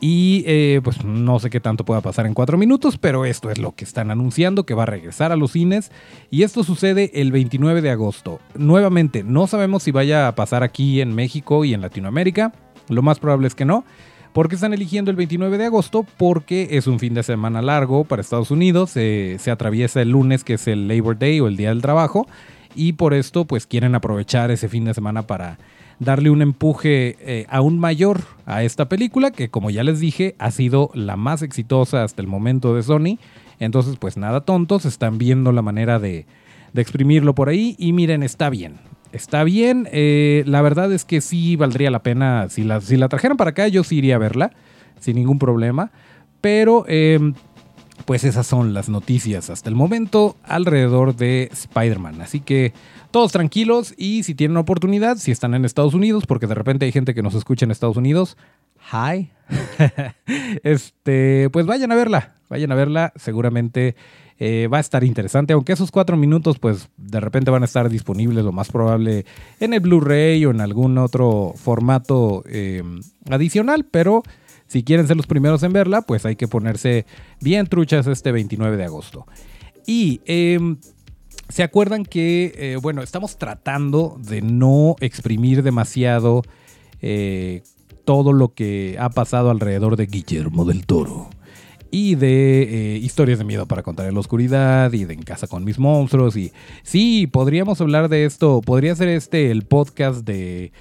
Y 0.00 0.44
eh, 0.46 0.80
pues 0.84 1.04
no 1.04 1.40
sé 1.40 1.50
qué 1.50 1.58
tanto 1.58 1.84
pueda 1.84 2.02
pasar 2.02 2.26
en 2.26 2.34
cuatro 2.34 2.56
minutos, 2.56 2.96
pero 2.96 3.24
esto 3.24 3.50
es 3.50 3.58
lo 3.58 3.74
que 3.74 3.82
están 3.82 4.12
anunciando, 4.12 4.64
que 4.64 4.74
va 4.74 4.84
a 4.84 4.86
regresar 4.86 5.32
a 5.32 5.36
los 5.36 5.50
cines. 5.50 5.90
Y 6.30 6.44
esto 6.44 6.62
sucede 6.62 7.10
el 7.20 7.32
29 7.32 7.82
de 7.82 7.90
agosto. 7.90 8.38
Nuevamente, 8.54 9.24
no 9.24 9.48
sabemos 9.48 9.82
si 9.82 9.90
vaya 9.90 10.28
a 10.28 10.36
pasar 10.36 10.62
aquí 10.62 11.00
en 11.00 11.16
México 11.16 11.64
y 11.64 11.74
en 11.74 11.80
Latinoamérica. 11.80 12.52
Lo 12.88 13.02
más 13.02 13.18
probable 13.18 13.48
es 13.48 13.56
que 13.56 13.64
no. 13.64 13.84
porque 14.32 14.54
están 14.54 14.72
eligiendo 14.72 15.10
el 15.10 15.16
29 15.16 15.58
de 15.58 15.64
agosto? 15.64 16.06
Porque 16.16 16.68
es 16.70 16.86
un 16.86 17.00
fin 17.00 17.14
de 17.14 17.24
semana 17.24 17.60
largo 17.60 18.04
para 18.04 18.22
Estados 18.22 18.52
Unidos. 18.52 18.90
se 18.90 19.50
atraviesa 19.50 20.00
el 20.00 20.10
lunes, 20.10 20.44
que 20.44 20.54
es 20.54 20.68
el 20.68 20.86
Labor 20.86 21.18
Day 21.18 21.40
o 21.40 21.48
el 21.48 21.56
Día 21.56 21.70
del 21.70 21.82
Trabajo 21.82 22.28
y 22.74 22.94
por 22.94 23.14
esto 23.14 23.44
pues 23.44 23.66
quieren 23.66 23.94
aprovechar 23.94 24.50
ese 24.50 24.68
fin 24.68 24.84
de 24.84 24.94
semana 24.94 25.26
para 25.26 25.58
darle 25.98 26.30
un 26.30 26.42
empuje 26.42 27.16
eh, 27.20 27.46
aún 27.48 27.78
mayor 27.78 28.22
a 28.46 28.62
esta 28.62 28.88
película 28.88 29.30
que 29.30 29.48
como 29.48 29.70
ya 29.70 29.82
les 29.82 30.00
dije 30.00 30.34
ha 30.38 30.50
sido 30.50 30.90
la 30.94 31.16
más 31.16 31.42
exitosa 31.42 32.04
hasta 32.04 32.22
el 32.22 32.28
momento 32.28 32.74
de 32.74 32.82
Sony. 32.82 33.18
Entonces 33.58 33.96
pues 33.98 34.16
nada 34.16 34.42
tontos, 34.42 34.84
están 34.84 35.18
viendo 35.18 35.52
la 35.52 35.62
manera 35.62 35.98
de, 35.98 36.26
exprimirlo 36.74 37.34
por 37.34 37.48
ahí 37.48 37.74
y 37.78 37.92
miren, 37.92 38.22
está 38.22 38.50
bien. 38.50 38.76
Está 39.10 39.42
bien, 39.42 39.88
eh, 39.90 40.44
la 40.46 40.60
verdad 40.60 40.92
es 40.92 41.04
que 41.04 41.22
sí 41.22 41.56
valdría 41.56 41.90
la 41.90 42.02
pena, 42.02 42.48
si 42.50 42.62
la, 42.62 42.80
si 42.80 42.96
la 42.96 43.08
trajeran 43.08 43.38
para 43.38 43.50
acá 43.50 43.66
yo 43.66 43.82
sí 43.82 43.96
iría 43.96 44.16
a 44.16 44.18
verla, 44.18 44.52
sin 45.00 45.16
ningún 45.16 45.38
problema. 45.38 45.90
Pero 46.40 46.84
em, 46.86 47.34
pues 48.04 48.24
esas 48.24 48.46
son 48.46 48.74
las 48.74 48.88
noticias 48.88 49.50
hasta 49.50 49.68
el 49.68 49.74
momento 49.74 50.36
alrededor 50.44 51.16
de 51.16 51.48
Spider-Man. 51.52 52.20
Así 52.20 52.40
que 52.40 52.72
todos 53.10 53.32
tranquilos 53.32 53.94
y 53.96 54.22
si 54.22 54.34
tienen 54.34 54.56
oportunidad, 54.56 55.16
si 55.16 55.30
están 55.30 55.54
en 55.54 55.64
Estados 55.64 55.94
Unidos, 55.94 56.24
porque 56.26 56.46
de 56.46 56.54
repente 56.54 56.84
hay 56.84 56.92
gente 56.92 57.14
que 57.14 57.22
nos 57.22 57.34
escucha 57.34 57.64
en 57.64 57.70
Estados 57.70 57.96
Unidos, 57.96 58.36
hi, 58.92 59.30
este, 60.62 61.50
pues 61.50 61.66
vayan 61.66 61.92
a 61.92 61.96
verla, 61.96 62.36
vayan 62.48 62.72
a 62.72 62.74
verla, 62.74 63.12
seguramente 63.16 63.96
eh, 64.38 64.68
va 64.72 64.78
a 64.78 64.80
estar 64.80 65.02
interesante, 65.02 65.52
aunque 65.52 65.72
esos 65.72 65.90
cuatro 65.90 66.16
minutos 66.16 66.58
pues 66.58 66.90
de 66.96 67.18
repente 67.18 67.50
van 67.50 67.62
a 67.62 67.66
estar 67.66 67.88
disponibles 67.88 68.44
lo 68.44 68.52
más 68.52 68.70
probable 68.70 69.26
en 69.58 69.74
el 69.74 69.80
Blu-ray 69.80 70.44
o 70.44 70.50
en 70.50 70.60
algún 70.60 70.96
otro 70.98 71.54
formato 71.56 72.44
eh, 72.46 72.82
adicional, 73.30 73.84
pero 73.90 74.22
si 74.68 74.84
quieren 74.84 75.06
ser 75.08 75.16
los 75.16 75.26
primeros 75.26 75.62
en 75.62 75.72
verla, 75.72 76.02
pues 76.02 76.24
hay 76.26 76.36
que 76.36 76.46
ponerse 76.46 77.06
bien 77.40 77.66
truchas 77.66 78.06
este 78.06 78.32
29 78.32 78.76
de 78.76 78.84
agosto. 78.84 79.26
Y 79.86 80.20
em, 80.26 80.76
se 81.48 81.62
acuerdan 81.62 82.04
que, 82.04 82.52
eh, 82.56 82.78
bueno, 82.80 83.02
estamos 83.02 83.38
tratando 83.38 84.18
de 84.20 84.42
no 84.42 84.96
exprimir 85.00 85.62
demasiado 85.62 86.42
eh, 87.00 87.62
todo 88.04 88.34
lo 88.34 88.52
que 88.52 88.96
ha 89.00 89.08
pasado 89.08 89.50
alrededor 89.50 89.96
de 89.96 90.06
Guillermo 90.06 90.66
del 90.66 90.84
Toro. 90.84 91.30
Y 91.90 92.16
de 92.16 92.96
eh, 92.96 92.98
historias 92.98 93.38
de 93.38 93.46
miedo 93.46 93.64
para 93.64 93.82
contar 93.82 94.06
en 94.06 94.12
la 94.12 94.20
oscuridad 94.20 94.92
y 94.92 95.06
de 95.06 95.14
En 95.14 95.22
casa 95.22 95.46
con 95.46 95.64
mis 95.64 95.78
monstruos. 95.78 96.36
Y 96.36 96.52
sí, 96.82 97.26
podríamos 97.26 97.80
hablar 97.80 98.10
de 98.10 98.26
esto. 98.26 98.60
Podría 98.60 98.94
ser 98.94 99.08
este 99.08 99.50
el 99.50 99.62
podcast 99.62 100.26
de 100.26 100.72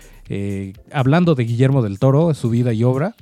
hablando 0.92 1.34
de 1.34 1.46
Guillermo 1.46 1.82
del 1.82 2.00
Toro, 2.00 2.34
su 2.34 2.50
vida 2.50 2.74
y 2.74 2.84
obra. 2.84 3.16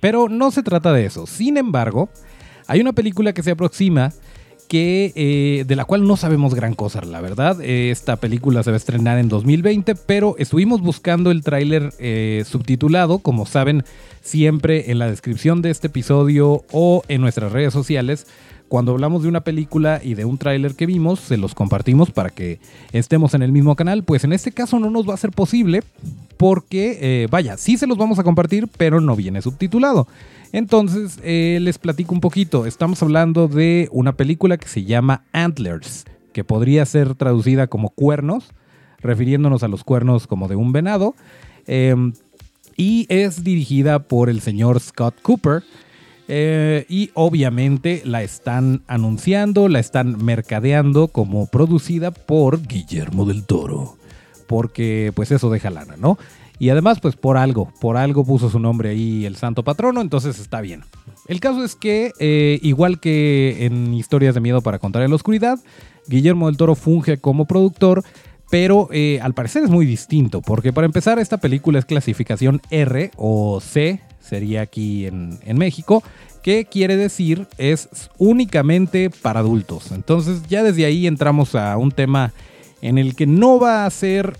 Pero 0.00 0.28
no 0.28 0.50
se 0.50 0.62
trata 0.62 0.92
de 0.92 1.06
eso. 1.06 1.26
Sin 1.26 1.56
embargo, 1.56 2.08
hay 2.66 2.80
una 2.80 2.92
película 2.92 3.32
que 3.32 3.42
se 3.42 3.52
aproxima 3.52 4.12
que, 4.68 5.12
eh, 5.14 5.64
de 5.64 5.76
la 5.76 5.84
cual 5.84 6.06
no 6.06 6.16
sabemos 6.16 6.54
gran 6.54 6.74
cosa, 6.74 7.00
la 7.02 7.20
verdad. 7.20 7.60
Esta 7.62 8.16
película 8.16 8.62
se 8.62 8.70
va 8.70 8.74
a 8.74 8.78
estrenar 8.78 9.18
en 9.18 9.28
2020, 9.28 9.94
pero 9.94 10.34
estuvimos 10.38 10.80
buscando 10.80 11.30
el 11.30 11.42
tráiler 11.42 11.92
eh, 11.98 12.44
subtitulado, 12.46 13.20
como 13.20 13.46
saben, 13.46 13.84
siempre 14.22 14.90
en 14.90 14.98
la 14.98 15.08
descripción 15.08 15.62
de 15.62 15.70
este 15.70 15.86
episodio 15.86 16.64
o 16.72 17.02
en 17.08 17.20
nuestras 17.20 17.52
redes 17.52 17.72
sociales, 17.72 18.26
cuando 18.68 18.92
hablamos 18.92 19.22
de 19.22 19.28
una 19.28 19.42
película 19.42 20.00
y 20.02 20.14
de 20.14 20.24
un 20.24 20.38
tráiler 20.38 20.74
que 20.74 20.86
vimos, 20.86 21.20
se 21.20 21.36
los 21.36 21.54
compartimos 21.54 22.10
para 22.10 22.30
que 22.30 22.58
estemos 22.92 23.34
en 23.34 23.42
el 23.42 23.52
mismo 23.52 23.76
canal. 23.76 24.02
Pues 24.02 24.24
en 24.24 24.32
este 24.32 24.52
caso 24.52 24.78
no 24.78 24.90
nos 24.90 25.08
va 25.08 25.14
a 25.14 25.18
ser 25.18 25.30
posible 25.30 25.82
porque, 26.36 26.98
eh, 27.00 27.28
vaya, 27.30 27.56
sí 27.56 27.76
se 27.76 27.86
los 27.86 27.96
vamos 27.96 28.18
a 28.18 28.24
compartir, 28.24 28.68
pero 28.76 29.00
no 29.00 29.16
viene 29.16 29.40
subtitulado. 29.42 30.06
Entonces, 30.52 31.18
eh, 31.22 31.58
les 31.60 31.78
platico 31.78 32.14
un 32.14 32.20
poquito. 32.20 32.66
Estamos 32.66 33.02
hablando 33.02 33.48
de 33.48 33.88
una 33.92 34.12
película 34.12 34.56
que 34.56 34.68
se 34.68 34.84
llama 34.84 35.24
Antlers, 35.32 36.04
que 36.32 36.44
podría 36.44 36.84
ser 36.86 37.14
traducida 37.14 37.66
como 37.66 37.90
cuernos, 37.90 38.52
refiriéndonos 39.00 39.62
a 39.62 39.68
los 39.68 39.84
cuernos 39.84 40.26
como 40.26 40.48
de 40.48 40.56
un 40.56 40.72
venado. 40.72 41.14
Em, 41.66 42.12
y 42.76 43.06
es 43.08 43.42
dirigida 43.42 44.00
por 44.00 44.28
el 44.28 44.40
señor 44.40 44.80
Scott 44.80 45.20
Cooper. 45.22 45.62
Eh, 46.28 46.86
y 46.88 47.10
obviamente 47.14 48.02
la 48.04 48.22
están 48.22 48.82
anunciando, 48.88 49.68
la 49.68 49.78
están 49.78 50.24
mercadeando 50.24 51.08
como 51.08 51.46
producida 51.46 52.10
por 52.10 52.66
Guillermo 52.66 53.24
del 53.24 53.44
Toro. 53.44 53.96
Porque 54.46 55.12
pues 55.14 55.30
eso 55.30 55.50
deja 55.50 55.70
lana, 55.70 55.96
¿no? 55.96 56.18
Y 56.58 56.70
además 56.70 57.00
pues 57.00 57.16
por 57.16 57.36
algo, 57.36 57.72
por 57.80 57.96
algo 57.96 58.24
puso 58.24 58.48
su 58.48 58.58
nombre 58.58 58.90
ahí 58.90 59.26
el 59.26 59.36
santo 59.36 59.62
patrono, 59.62 60.00
entonces 60.00 60.38
está 60.38 60.60
bien. 60.60 60.82
El 61.28 61.40
caso 61.40 61.64
es 61.64 61.74
que, 61.74 62.12
eh, 62.18 62.58
igual 62.62 63.00
que 63.00 63.66
en 63.66 63.92
Historias 63.94 64.34
de 64.34 64.40
Miedo 64.40 64.62
para 64.62 64.78
Contar 64.78 65.02
en 65.02 65.10
la 65.10 65.16
Oscuridad, 65.16 65.58
Guillermo 66.06 66.46
del 66.46 66.56
Toro 66.56 66.74
funge 66.74 67.18
como 67.18 67.46
productor, 67.46 68.04
pero 68.50 68.88
eh, 68.92 69.18
al 69.22 69.34
parecer 69.34 69.64
es 69.64 69.70
muy 69.70 69.86
distinto, 69.86 70.40
porque 70.40 70.72
para 70.72 70.86
empezar 70.86 71.18
esta 71.18 71.38
película 71.38 71.78
es 71.80 71.84
clasificación 71.84 72.62
R 72.70 73.10
o 73.16 73.60
C, 73.60 74.00
sería 74.28 74.62
aquí 74.62 75.06
en, 75.06 75.58
México, 75.58 76.02
que 76.42 76.64
quiere 76.64 76.96
decir 76.96 77.46
es 77.58 77.88
únicamente 78.18 79.10
para 79.10 79.40
adultos. 79.40 79.92
Entonces 79.92 80.42
ya 80.48 80.62
desde 80.62 80.84
ahí 80.84 81.06
entramos 81.06 81.54
a 81.54 81.76
un 81.76 81.92
tema 81.92 82.32
en 82.82 82.98
el 82.98 83.16
que 83.16 83.26
no 83.26 83.58
va 83.58 83.86
a 83.86 83.90
ser, 83.90 84.36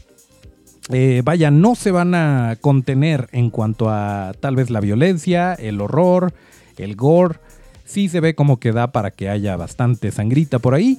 eh, 0.90 1.22
vaya, 1.24 1.50
no 1.50 1.74
se 1.74 1.90
van 1.90 2.14
a 2.14 2.56
contener 2.60 3.28
en 3.32 3.50
cuanto 3.50 3.90
a 3.90 4.34
tal 4.38 4.56
vez 4.56 4.70
la 4.70 4.80
violencia, 4.80 5.54
el 5.54 5.80
horror, 5.80 6.32
el 6.76 6.96
gore. 6.96 7.38
Sí 7.84 8.08
se 8.08 8.20
ve 8.20 8.34
como 8.34 8.58
que 8.58 8.72
da 8.72 8.92
para 8.92 9.10
que 9.10 9.28
haya 9.28 9.56
bastante 9.56 10.10
sangrita 10.10 10.58
por 10.58 10.74
ahí. 10.74 10.98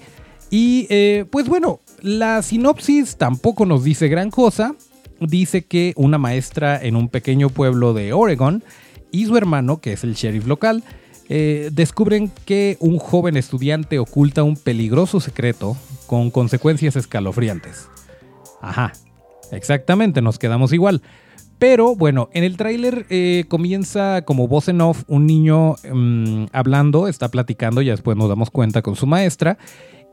Y 0.50 0.88
eh, 0.90 1.26
pues 1.30 1.48
bueno, 1.50 1.82
la 2.02 2.42
sinopsis 2.42 3.18
tampoco 3.18 3.66
nos 3.66 3.84
dice 3.84 4.08
gran 4.08 4.32
cosa 4.32 4.76
dice 5.20 5.66
que 5.66 5.94
una 5.96 6.18
maestra 6.18 6.82
en 6.82 6.96
un 6.96 7.10
pequeño 7.10 7.50
pueblo 7.50 7.94
de 7.94 8.14
Oregon 8.14 8.64
y 9.12 9.26
su 9.26 9.38
hermano, 9.38 9.80
que 9.80 9.94
es 9.94 10.04
el 10.04 10.16
sheriff 10.16 10.48
local, 10.48 10.84
eh, 11.30 11.70
descubren 11.74 12.32
que 12.46 12.78
un 12.80 13.00
joven 13.00 13.36
estudiante 13.36 14.00
oculta 14.00 14.44
un 14.44 14.56
peligroso 14.56 15.20
secreto 15.20 15.76
con 16.06 16.32
consecuencias 16.32 16.96
escalofriantes. 16.96 17.90
Ajá, 18.62 18.94
exactamente, 19.52 20.22
nos 20.22 20.40
quedamos 20.40 20.72
igual. 20.74 21.02
Pero 21.60 21.96
bueno, 21.96 22.30
en 22.34 22.44
el 22.44 22.56
tráiler 22.56 23.08
eh, 23.10 23.46
comienza 23.48 24.22
como 24.24 24.48
voz 24.48 24.68
en 24.68 24.80
off 24.80 25.04
un 25.08 25.26
niño 25.26 25.76
mm, 25.92 26.46
hablando, 26.52 27.08
está 27.08 27.30
platicando, 27.30 27.82
ya 27.82 27.94
después 27.94 28.16
nos 28.16 28.30
damos 28.30 28.52
cuenta 28.52 28.84
con 28.84 28.96
su 28.96 29.08
maestra, 29.08 29.58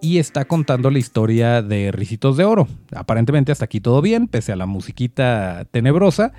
y 0.04 0.18
está 0.18 0.44
contando 0.44 0.90
la 0.90 0.98
historia 0.98 1.62
de 1.62 1.90
Ricitos 1.90 2.36
de 2.36 2.44
Oro. 2.44 2.68
Aparentemente 2.94 3.52
hasta 3.52 3.64
aquí 3.64 3.80
todo 3.80 4.02
bien, 4.02 4.28
pese 4.28 4.52
a 4.52 4.56
la 4.56 4.66
musiquita 4.66 5.64
tenebrosa. 5.70 6.32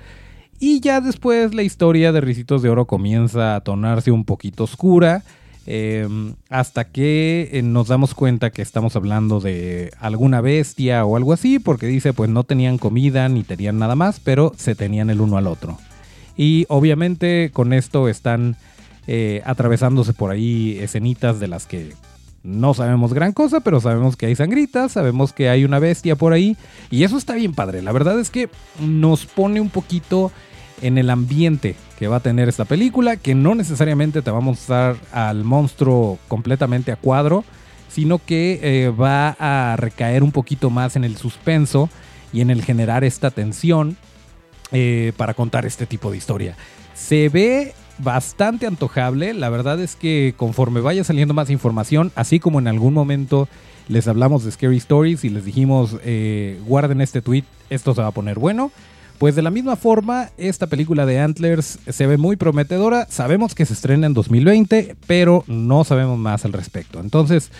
Y 0.60 0.78
ya 0.78 1.00
después 1.00 1.52
la 1.52 1.64
historia 1.64 2.12
de 2.12 2.20
Ricitos 2.20 2.62
de 2.62 2.68
Oro 2.68 2.86
comienza 2.86 3.56
a 3.56 3.60
tornarse 3.62 4.12
un 4.12 4.24
poquito 4.24 4.64
oscura. 4.64 5.24
Em, 5.66 6.34
hasta 6.48 6.84
que 6.84 7.48
eh, 7.52 7.62
nos 7.62 7.88
damos 7.88 8.14
cuenta 8.14 8.50
que 8.50 8.62
estamos 8.62 8.94
hablando 8.94 9.40
de 9.40 9.90
alguna 9.98 10.40
bestia 10.40 11.04
o 11.04 11.16
algo 11.16 11.32
así, 11.32 11.58
porque 11.58 11.86
dice 11.86 12.12
pues 12.12 12.30
no 12.30 12.44
tenían 12.44 12.78
comida 12.78 13.28
ni 13.28 13.42
tenían 13.42 13.80
nada 13.80 13.96
más, 13.96 14.20
pero 14.20 14.52
se 14.56 14.76
tenían 14.76 15.10
el 15.10 15.20
uno 15.20 15.38
al 15.38 15.48
otro. 15.48 15.76
Y 16.36 16.66
obviamente 16.68 17.50
con 17.52 17.72
esto 17.72 18.08
están 18.08 18.56
eh, 19.08 19.42
atravesándose 19.44 20.12
por 20.12 20.30
ahí 20.30 20.78
escenitas 20.80 21.40
de 21.40 21.48
las 21.48 21.66
que 21.66 21.94
no 22.46 22.74
sabemos 22.74 23.12
gran 23.12 23.32
cosa, 23.32 23.60
pero 23.60 23.80
sabemos 23.80 24.16
que 24.16 24.26
hay 24.26 24.36
sangritas, 24.36 24.92
sabemos 24.92 25.32
que 25.32 25.48
hay 25.48 25.64
una 25.64 25.78
bestia 25.78 26.16
por 26.16 26.32
ahí. 26.32 26.56
Y 26.90 27.02
eso 27.02 27.18
está 27.18 27.34
bien 27.34 27.52
padre. 27.52 27.82
La 27.82 27.92
verdad 27.92 28.18
es 28.20 28.30
que 28.30 28.48
nos 28.80 29.26
pone 29.26 29.60
un 29.60 29.68
poquito 29.68 30.30
en 30.80 30.98
el 30.98 31.10
ambiente 31.10 31.74
que 31.98 32.08
va 32.08 32.16
a 32.16 32.20
tener 32.20 32.48
esta 32.48 32.64
película, 32.64 33.16
que 33.16 33.34
no 33.34 33.54
necesariamente 33.54 34.22
te 34.22 34.30
va 34.30 34.38
a 34.38 34.42
mostrar 34.42 34.96
al 35.12 35.44
monstruo 35.44 36.18
completamente 36.28 36.92
a 36.92 36.96
cuadro, 36.96 37.44
sino 37.88 38.18
que 38.18 38.60
eh, 38.62 38.90
va 38.90 39.36
a 39.38 39.76
recaer 39.76 40.22
un 40.22 40.32
poquito 40.32 40.70
más 40.70 40.96
en 40.96 41.04
el 41.04 41.16
suspenso 41.16 41.88
y 42.32 42.42
en 42.42 42.50
el 42.50 42.62
generar 42.62 43.04
esta 43.04 43.30
tensión 43.30 43.96
eh, 44.72 45.12
para 45.16 45.34
contar 45.34 45.64
este 45.64 45.86
tipo 45.86 46.10
de 46.10 46.18
historia. 46.18 46.56
Se 46.94 47.28
ve 47.28 47.74
bastante 47.98 48.66
antojable. 48.66 49.34
La 49.34 49.48
verdad 49.48 49.80
es 49.80 49.96
que 49.96 50.34
conforme 50.36 50.80
vaya 50.80 51.04
saliendo 51.04 51.34
más 51.34 51.50
información, 51.50 52.12
así 52.14 52.40
como 52.40 52.58
en 52.58 52.68
algún 52.68 52.94
momento 52.94 53.48
les 53.88 54.08
hablamos 54.08 54.44
de 54.44 54.50
Scary 54.50 54.78
Stories 54.78 55.24
y 55.24 55.28
les 55.28 55.44
dijimos, 55.44 55.96
eh, 56.04 56.60
guarden 56.66 57.00
este 57.00 57.22
tweet, 57.22 57.44
esto 57.70 57.94
se 57.94 58.02
va 58.02 58.08
a 58.08 58.12
poner 58.12 58.38
bueno. 58.38 58.70
Pues 59.18 59.34
de 59.34 59.42
la 59.42 59.50
misma 59.50 59.76
forma, 59.76 60.30
esta 60.36 60.66
película 60.66 61.06
de 61.06 61.20
Antlers 61.20 61.78
se 61.88 62.06
ve 62.06 62.18
muy 62.18 62.36
prometedora. 62.36 63.06
Sabemos 63.08 63.54
que 63.54 63.64
se 63.64 63.72
estrena 63.72 64.06
en 64.06 64.12
2020, 64.12 64.96
pero 65.06 65.42
no 65.46 65.84
sabemos 65.84 66.18
más 66.18 66.44
al 66.44 66.52
respecto. 66.52 67.00
Entonces, 67.00 67.50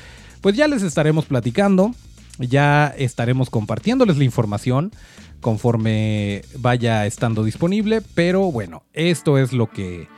pues 0.42 0.54
ya 0.54 0.68
les 0.68 0.82
estaremos 0.82 1.24
platicando, 1.24 1.94
ya 2.38 2.92
estaremos 2.98 3.48
compartiéndoles 3.48 4.18
la 4.18 4.24
información 4.24 4.92
conforme 5.40 6.42
vaya 6.58 7.06
estando 7.06 7.42
disponible. 7.42 8.02
Pero 8.14 8.52
bueno, 8.52 8.82
esto 8.92 9.38
es 9.38 9.54
lo 9.54 9.70
que 9.70 10.08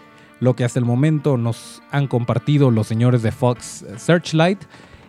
lo 0.40 0.54
que 0.54 0.64
hasta 0.64 0.78
el 0.78 0.84
momento 0.84 1.36
nos 1.36 1.82
han 1.90 2.06
compartido 2.06 2.70
los 2.70 2.86
señores 2.86 3.22
de 3.22 3.32
Fox 3.32 3.84
Searchlight. 3.96 4.60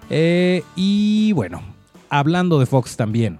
Eh, 0.09 0.63
y 0.75 1.31
bueno, 1.33 1.61
hablando 2.09 2.59
de 2.59 2.65
Fox 2.65 2.97
también. 2.97 3.39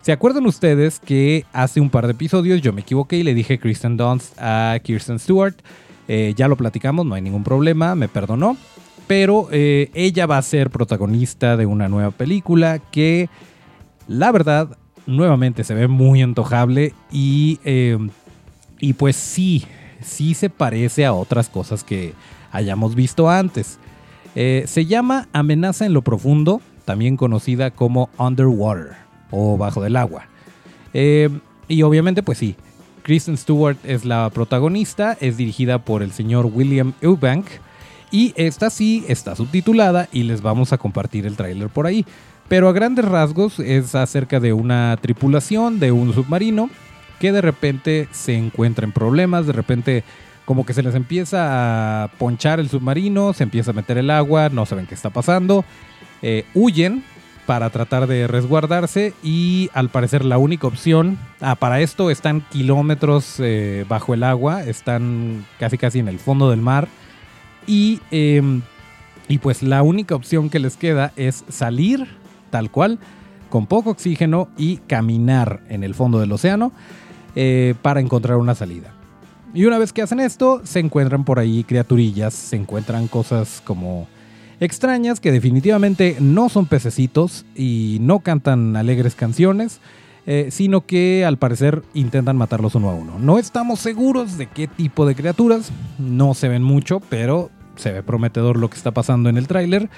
¿Se 0.00 0.12
acuerdan 0.12 0.46
ustedes 0.46 1.00
que 1.00 1.44
hace 1.52 1.80
un 1.80 1.90
par 1.90 2.06
de 2.06 2.12
episodios 2.12 2.62
yo 2.62 2.72
me 2.72 2.80
equivoqué 2.80 3.16
y 3.18 3.22
le 3.22 3.34
dije 3.34 3.58
Kristen 3.58 3.96
Dunst 3.96 4.34
a 4.38 4.78
Kirsten 4.82 5.18
Stewart? 5.18 5.56
Eh, 6.06 6.32
ya 6.34 6.48
lo 6.48 6.56
platicamos, 6.56 7.04
no 7.04 7.14
hay 7.14 7.20
ningún 7.20 7.44
problema, 7.44 7.94
me 7.94 8.08
perdonó. 8.08 8.56
Pero 9.06 9.48
eh, 9.50 9.90
ella 9.94 10.26
va 10.26 10.38
a 10.38 10.42
ser 10.42 10.70
protagonista 10.70 11.56
de 11.56 11.66
una 11.66 11.88
nueva 11.88 12.10
película 12.10 12.78
que, 12.78 13.28
la 14.06 14.32
verdad, 14.32 14.78
nuevamente 15.06 15.64
se 15.64 15.74
ve 15.74 15.88
muy 15.88 16.22
antojable 16.22 16.94
y, 17.10 17.58
y 18.78 18.92
pues 18.94 19.16
sí, 19.16 19.64
sí 20.02 20.34
se 20.34 20.50
parece 20.50 21.04
a 21.04 21.12
otras 21.12 21.48
cosas 21.48 21.84
que 21.84 22.14
hayamos 22.52 22.94
visto 22.94 23.30
antes. 23.30 23.78
Eh, 24.34 24.64
se 24.66 24.86
llama 24.86 25.28
Amenaza 25.32 25.86
en 25.86 25.92
lo 25.92 26.02
Profundo, 26.02 26.60
también 26.84 27.16
conocida 27.16 27.70
como 27.70 28.08
Underwater 28.18 28.96
o 29.30 29.56
Bajo 29.56 29.82
del 29.82 29.96
Agua. 29.96 30.26
Eh, 30.94 31.28
y 31.66 31.82
obviamente, 31.82 32.22
pues 32.22 32.38
sí, 32.38 32.56
Kristen 33.02 33.36
Stewart 33.36 33.78
es 33.84 34.04
la 34.04 34.30
protagonista, 34.30 35.16
es 35.20 35.36
dirigida 35.36 35.78
por 35.78 36.02
el 36.02 36.12
señor 36.12 36.46
William 36.52 36.92
Eubank. 37.00 37.46
Y 38.10 38.32
esta 38.36 38.70
sí 38.70 39.04
está 39.08 39.36
subtitulada 39.36 40.08
y 40.12 40.22
les 40.22 40.40
vamos 40.40 40.72
a 40.72 40.78
compartir 40.78 41.26
el 41.26 41.36
tráiler 41.36 41.68
por 41.68 41.86
ahí. 41.86 42.06
Pero 42.48 42.68
a 42.68 42.72
grandes 42.72 43.04
rasgos 43.04 43.60
es 43.60 43.94
acerca 43.94 44.40
de 44.40 44.54
una 44.54 44.96
tripulación 45.00 45.78
de 45.78 45.92
un 45.92 46.14
submarino 46.14 46.70
que 47.18 47.32
de 47.32 47.40
repente 47.40 48.08
se 48.12 48.36
encuentra 48.36 48.84
en 48.84 48.92
problemas, 48.92 49.46
de 49.46 49.52
repente 49.52 50.04
como 50.44 50.64
que 50.64 50.72
se 50.72 50.82
les 50.82 50.94
empieza 50.94 52.04
a 52.04 52.08
ponchar 52.08 52.58
el 52.58 52.68
submarino, 52.70 53.32
se 53.34 53.42
empieza 53.42 53.72
a 53.72 53.74
meter 53.74 53.98
el 53.98 54.10
agua, 54.10 54.48
no 54.48 54.64
saben 54.64 54.86
qué 54.86 54.94
está 54.94 55.10
pasando, 55.10 55.64
eh, 56.22 56.44
huyen 56.54 57.04
para 57.44 57.70
tratar 57.70 58.06
de 58.06 58.26
resguardarse 58.26 59.14
y 59.22 59.70
al 59.74 59.88
parecer 59.88 60.24
la 60.24 60.38
única 60.38 60.66
opción, 60.66 61.18
ah, 61.40 61.54
para 61.54 61.80
esto 61.80 62.10
están 62.10 62.42
kilómetros 62.50 63.36
eh, 63.40 63.84
bajo 63.88 64.14
el 64.14 64.22
agua, 64.22 64.64
están 64.64 65.44
casi 65.58 65.78
casi 65.78 65.98
en 65.98 66.08
el 66.08 66.18
fondo 66.18 66.50
del 66.50 66.60
mar 66.60 66.88
y, 67.66 68.00
em, 68.10 68.62
y 69.28 69.38
pues 69.38 69.62
la 69.62 69.82
única 69.82 70.14
opción 70.14 70.50
que 70.50 70.58
les 70.58 70.76
queda 70.76 71.12
es 71.16 71.44
salir 71.48 72.06
tal 72.50 72.70
cual, 72.70 72.98
con 73.50 73.66
poco 73.66 73.90
oxígeno 73.90 74.48
y 74.56 74.78
caminar 74.78 75.60
en 75.68 75.84
el 75.84 75.94
fondo 75.94 76.20
del 76.20 76.32
océano. 76.32 76.72
Eh, 77.40 77.76
para 77.82 78.00
encontrar 78.00 78.36
una 78.38 78.56
salida. 78.56 78.92
Y 79.54 79.64
una 79.64 79.78
vez 79.78 79.92
que 79.92 80.02
hacen 80.02 80.18
esto, 80.18 80.60
se 80.64 80.80
encuentran 80.80 81.22
por 81.22 81.38
ahí 81.38 81.62
criaturillas, 81.62 82.34
se 82.34 82.56
encuentran 82.56 83.06
cosas 83.06 83.62
como 83.64 84.08
extrañas 84.58 85.20
que 85.20 85.30
definitivamente 85.30 86.16
no 86.18 86.48
son 86.48 86.66
pececitos 86.66 87.46
y 87.54 87.98
no 88.00 88.18
cantan 88.18 88.74
alegres 88.74 89.14
canciones, 89.14 89.80
eh, 90.26 90.48
sino 90.50 90.84
que 90.84 91.24
al 91.24 91.38
parecer 91.38 91.84
intentan 91.94 92.36
matarlos 92.36 92.74
uno 92.74 92.90
a 92.90 92.94
uno. 92.94 93.20
No 93.20 93.38
estamos 93.38 93.78
seguros 93.78 94.36
de 94.36 94.48
qué 94.48 94.66
tipo 94.66 95.06
de 95.06 95.14
criaturas, 95.14 95.70
no 95.96 96.34
se 96.34 96.48
ven 96.48 96.64
mucho, 96.64 96.98
pero 97.08 97.50
se 97.76 97.92
ve 97.92 98.02
prometedor 98.02 98.56
lo 98.56 98.68
que 98.68 98.78
está 98.78 98.90
pasando 98.90 99.28
en 99.28 99.36
el 99.36 99.46
tráiler. 99.46 99.88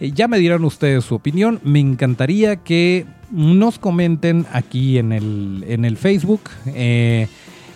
Eh, 0.00 0.12
ya 0.12 0.28
me 0.28 0.38
dirán 0.38 0.66
ustedes 0.66 1.02
su 1.06 1.14
opinión. 1.14 1.60
Me 1.64 1.80
encantaría 1.80 2.56
que 2.56 3.06
nos 3.30 3.78
comenten 3.78 4.46
aquí 4.52 4.98
en 4.98 5.12
el, 5.12 5.64
en 5.68 5.84
el 5.84 5.96
Facebook. 5.96 6.42
Eh, 6.66 7.28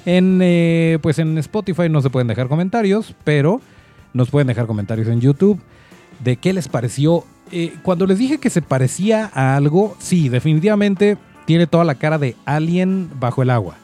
en, 0.06 0.40
eh, 0.42 0.98
pues 1.02 1.18
en 1.18 1.38
Spotify 1.38 1.88
no 1.88 2.02
se 2.02 2.10
pueden 2.10 2.28
dejar 2.28 2.48
comentarios, 2.48 3.14
pero 3.24 3.60
nos 4.12 4.30
pueden 4.30 4.48
dejar 4.48 4.66
comentarios 4.66 5.08
en 5.08 5.20
YouTube 5.20 5.60
de 6.22 6.36
qué 6.36 6.52
les 6.52 6.68
pareció. 6.68 7.24
cuando 7.82 8.06
les 8.06 8.18
dije 8.18 8.38
que 8.38 8.50
se 8.50 8.62
parecía 8.62 9.30
a 9.32 9.56
algo, 9.56 9.96
sí, 9.98 10.28
definitivamente 10.28 11.18
tiene 11.44 11.66
toda 11.66 11.84
la 11.84 11.94
cara 11.94 12.18
de 12.18 12.36
Alien 12.44 13.10
bajo 13.18 13.42
el 13.42 13.50
agua. 13.50 13.76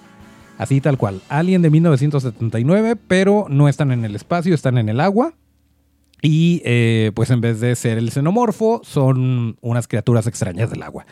Así 0.59 0.81
tal 0.81 0.99
cual. 0.99 1.23
Alien 1.31 1.63
de 1.63 1.71
1979, 1.71 2.97
pero 3.09 3.47
no 3.49 3.69
están 3.69 3.93
en 3.93 4.05
el 4.05 4.15
espacio, 4.15 4.55
están 4.55 4.77
en 4.77 4.89
el 4.91 5.01
agua. 5.01 5.33
Y 6.23 6.61
eh, 6.67 7.13
pues 7.15 7.31
en 7.31 7.41
vez 7.41 7.61
de 7.61 7.75
ser 7.77 7.97
el 7.97 8.11
xenomorfo, 8.11 8.83
son 8.85 9.57
unas 9.63 9.89
criaturas 9.89 10.27
extrañas 10.27 10.71
del 10.71 10.83
agua. 10.83 11.07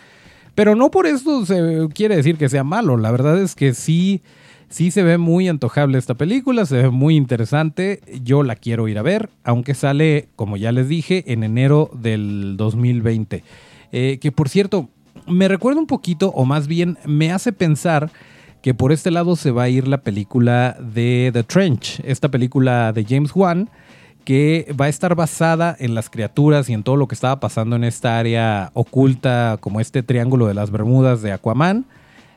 Pero 0.59 0.75
no 0.75 0.91
por 0.91 1.07
eso 1.07 1.47
se 1.47 1.87
quiere 1.95 2.17
decir 2.17 2.37
que 2.37 2.49
sea 2.49 2.65
malo. 2.65 2.97
La 2.97 3.13
verdad 3.13 3.41
es 3.41 3.55
que 3.55 3.75
sí, 3.75 4.23
sí 4.69 4.91
se 4.91 5.05
ve 5.05 5.17
muy 5.17 5.47
antojable 5.47 5.99
esta 5.99 6.15
película, 6.15 6.67
se 6.67 6.79
ve 6.79 6.91
muy 6.91 7.15
interesante. 7.15 8.01
Yo 8.25 8.43
la 8.43 8.57
quiero 8.57 8.89
ir 8.89 8.99
a 8.99 9.03
ver, 9.03 9.31
aunque 9.45 9.75
sale, 9.75 10.27
como 10.35 10.57
ya 10.57 10.73
les 10.73 10.89
dije, 10.89 11.23
en 11.33 11.45
enero 11.45 11.93
del 11.95 12.57
2020. 12.57 13.45
Eh, 13.93 14.19
que 14.21 14.33
por 14.33 14.49
cierto, 14.49 14.89
me 15.29 15.47
recuerda 15.47 15.79
un 15.79 15.87
poquito, 15.87 16.33
o 16.35 16.45
más 16.45 16.67
bien 16.67 16.99
me 17.05 17.31
hace 17.31 17.53
pensar 17.53 18.11
que 18.61 18.75
por 18.75 18.91
este 18.91 19.13
lado 19.13 19.37
se 19.37 19.53
va 19.53 19.63
a 19.63 19.69
ir 19.69 19.87
la 19.87 19.99
película 19.99 20.77
de 20.81 21.31
The 21.33 21.45
Trench, 21.45 22.01
esta 22.05 22.31
película 22.33 22.93
de 22.93 23.05
James 23.09 23.31
Wan, 23.33 23.71
que 24.29 24.71
va 24.79 24.85
a 24.85 24.89
estar 24.91 25.15
basada 25.15 25.75
en 25.81 25.95
las 25.95 26.11
criaturas 26.11 26.69
y 26.69 26.75
en 26.75 26.83
todo 26.83 26.97
lo 26.97 27.09
que 27.09 27.15
estaba 27.15 27.41
pasando 27.41 27.77
en 27.77 27.83
esta 27.83 28.19
área 28.19 28.71
oculta, 28.75 29.57
como 29.59 29.81
este 29.81 30.03
triángulo 30.03 30.47
de 30.47 30.53
las 30.53 30.71
Bermudas 30.71 31.23
de 31.23 31.33
Aquaman. 31.33 31.87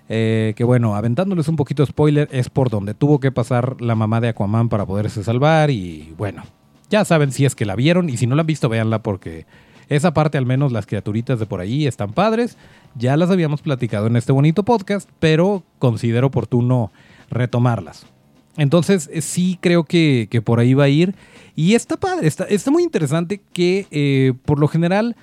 Eh, 0.07 0.53
que 0.55 0.63
bueno, 0.63 0.95
aventándoles 0.95 1.49
un 1.49 1.57
poquito 1.57 1.85
spoiler, 1.85 2.29
es 2.31 2.49
por 2.49 2.69
donde 2.69 2.93
tuvo 2.93 3.19
que 3.19 3.33
pasar 3.33 3.81
la 3.81 3.95
mamá 3.95 4.21
de 4.21 4.29
Aquaman 4.29 4.69
para 4.69 4.85
poderse 4.85 5.21
salvar. 5.21 5.69
Y 5.69 6.13
bueno, 6.17 6.43
ya 6.89 7.03
saben 7.03 7.33
si 7.33 7.43
es 7.43 7.55
que 7.55 7.65
la 7.65 7.75
vieron 7.75 8.09
y 8.09 8.15
si 8.15 8.25
no 8.25 8.35
la 8.35 8.43
han 8.43 8.47
visto, 8.47 8.69
véanla 8.69 9.03
porque 9.03 9.45
esa 9.89 10.13
parte, 10.13 10.37
al 10.37 10.45
menos 10.45 10.71
las 10.71 10.85
criaturitas 10.85 11.39
de 11.41 11.45
por 11.45 11.59
ahí, 11.59 11.87
están 11.87 12.13
padres. 12.13 12.55
Ya 12.95 13.17
las 13.17 13.31
habíamos 13.31 13.61
platicado 13.61 14.07
en 14.07 14.15
este 14.15 14.31
bonito 14.31 14.63
podcast, 14.63 15.09
pero 15.19 15.63
considero 15.77 16.27
oportuno 16.27 16.89
retomarlas. 17.29 18.05
Entonces, 18.61 19.09
eh, 19.11 19.21
sí 19.21 19.57
creo 19.59 19.85
que, 19.85 20.27
por 20.45 20.59
ahí 20.59 20.75
va 20.75 20.83
a 20.83 20.89
ir. 20.89 21.15
Y 21.55 21.73
está 21.73 21.97
padre, 21.97 22.27
está, 22.27 22.43
está 22.43 22.69
muy 22.69 22.83
interesante 22.83 23.41
que 23.53 23.87
eh, 23.89 24.33
por 24.45 24.59
lo 24.59 24.67
general 24.67 25.15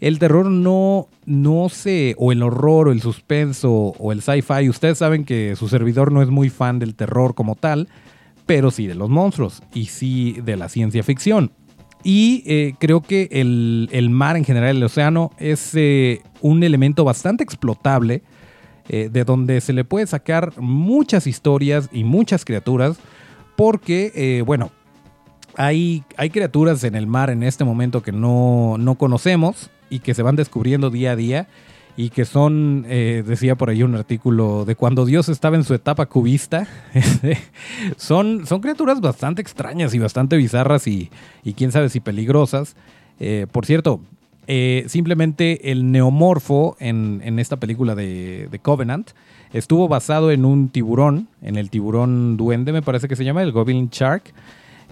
el 0.00 0.18
terror 0.18 0.46
no, 0.46 1.06
no 1.24 1.68
se, 1.68 2.16
o 2.18 2.32
el 2.32 2.42
horror, 2.42 2.88
o 2.88 2.92
el 2.92 3.00
suspenso, 3.00 3.70
o 3.70 4.10
el 4.10 4.22
sci-fi, 4.22 4.68
ustedes 4.68 4.98
saben 4.98 5.24
que 5.24 5.54
su 5.54 5.68
servidor 5.68 6.10
no 6.10 6.20
es 6.20 6.30
muy 6.30 6.50
fan 6.50 6.80
del 6.80 6.96
terror 6.96 7.36
como 7.36 7.54
tal, 7.54 7.86
pero 8.44 8.72
sí 8.72 8.88
de 8.88 8.96
los 8.96 9.08
monstruos 9.08 9.62
y 9.72 9.84
sí 9.84 10.38
de 10.42 10.56
la 10.56 10.68
ciencia 10.68 11.04
ficción. 11.04 11.52
Y 12.02 12.42
eh, 12.46 12.74
creo 12.80 13.02
que 13.02 13.28
el, 13.30 14.10
mar 14.10 14.36
en 14.36 14.44
general, 14.44 14.78
el 14.78 14.82
océano, 14.82 15.30
es 15.38 15.74
un 16.40 16.64
elemento 16.64 17.04
bastante 17.04 17.44
explotable, 17.44 18.24
eh, 18.90 19.08
de 19.10 19.24
donde 19.24 19.62
se 19.62 19.72
le 19.72 19.84
puede 19.84 20.06
sacar 20.06 20.52
muchas 20.58 21.26
historias 21.26 21.88
y 21.92 22.04
muchas 22.04 22.44
criaturas, 22.44 22.98
porque, 23.56 24.42
bueno, 24.46 24.70
hay, 25.56 26.04
hay, 26.16 26.30
criaturas 26.30 26.84
en 26.84 26.94
el 26.94 27.06
mar 27.06 27.30
en 27.30 27.42
este 27.42 27.64
momento 27.64 28.02
que 28.02 28.12
no, 28.12 28.76
no 28.78 28.96
conocemos 28.96 29.70
y 29.90 30.00
que 30.00 30.14
se 30.14 30.22
van 30.22 30.36
descubriendo 30.36 30.90
día 30.90 31.12
a 31.12 31.16
día 31.16 31.48
y 31.96 32.10
que 32.10 32.24
son, 32.24 32.86
eh, 32.88 33.22
decía 33.26 33.56
por 33.56 33.68
ahí 33.68 33.82
un 33.82 33.94
artículo, 33.94 34.64
de 34.64 34.74
cuando 34.74 35.04
Dios 35.04 35.28
estaba 35.28 35.56
en 35.56 35.64
su 35.64 35.74
etapa 35.74 36.06
cubista. 36.06 36.66
son, 37.96 38.46
son 38.46 38.60
criaturas 38.60 39.00
bastante 39.00 39.42
extrañas 39.42 39.92
y 39.94 39.98
bastante 39.98 40.36
bizarras 40.36 40.86
y, 40.86 41.10
quién 41.56 41.72
sabe 41.72 41.88
si 41.88 42.00
peligrosas. 42.00 42.74
Eh, 43.18 43.46
por 43.50 43.66
cierto, 43.66 44.00
eh, 44.52 44.82
simplemente 44.88 45.70
el 45.70 45.92
neomorfo 45.92 46.76
en, 46.80 47.20
en 47.22 47.38
esta 47.38 47.58
película 47.58 47.94
de, 47.94 48.50
Covenant 48.62 49.12
estuvo 49.52 49.86
basado 49.86 50.32
en 50.32 50.44
un 50.44 50.70
tiburón, 50.70 51.28
en 51.40 51.54
el 51.54 51.70
tiburón 51.70 52.36
duende 52.36 52.72
me 52.72 52.82
parece 52.82 53.06
que 53.06 53.14
se 53.14 53.24
llama, 53.24 53.44
el 53.44 53.52
Goblin 53.52 53.90
Shark. 53.90 54.34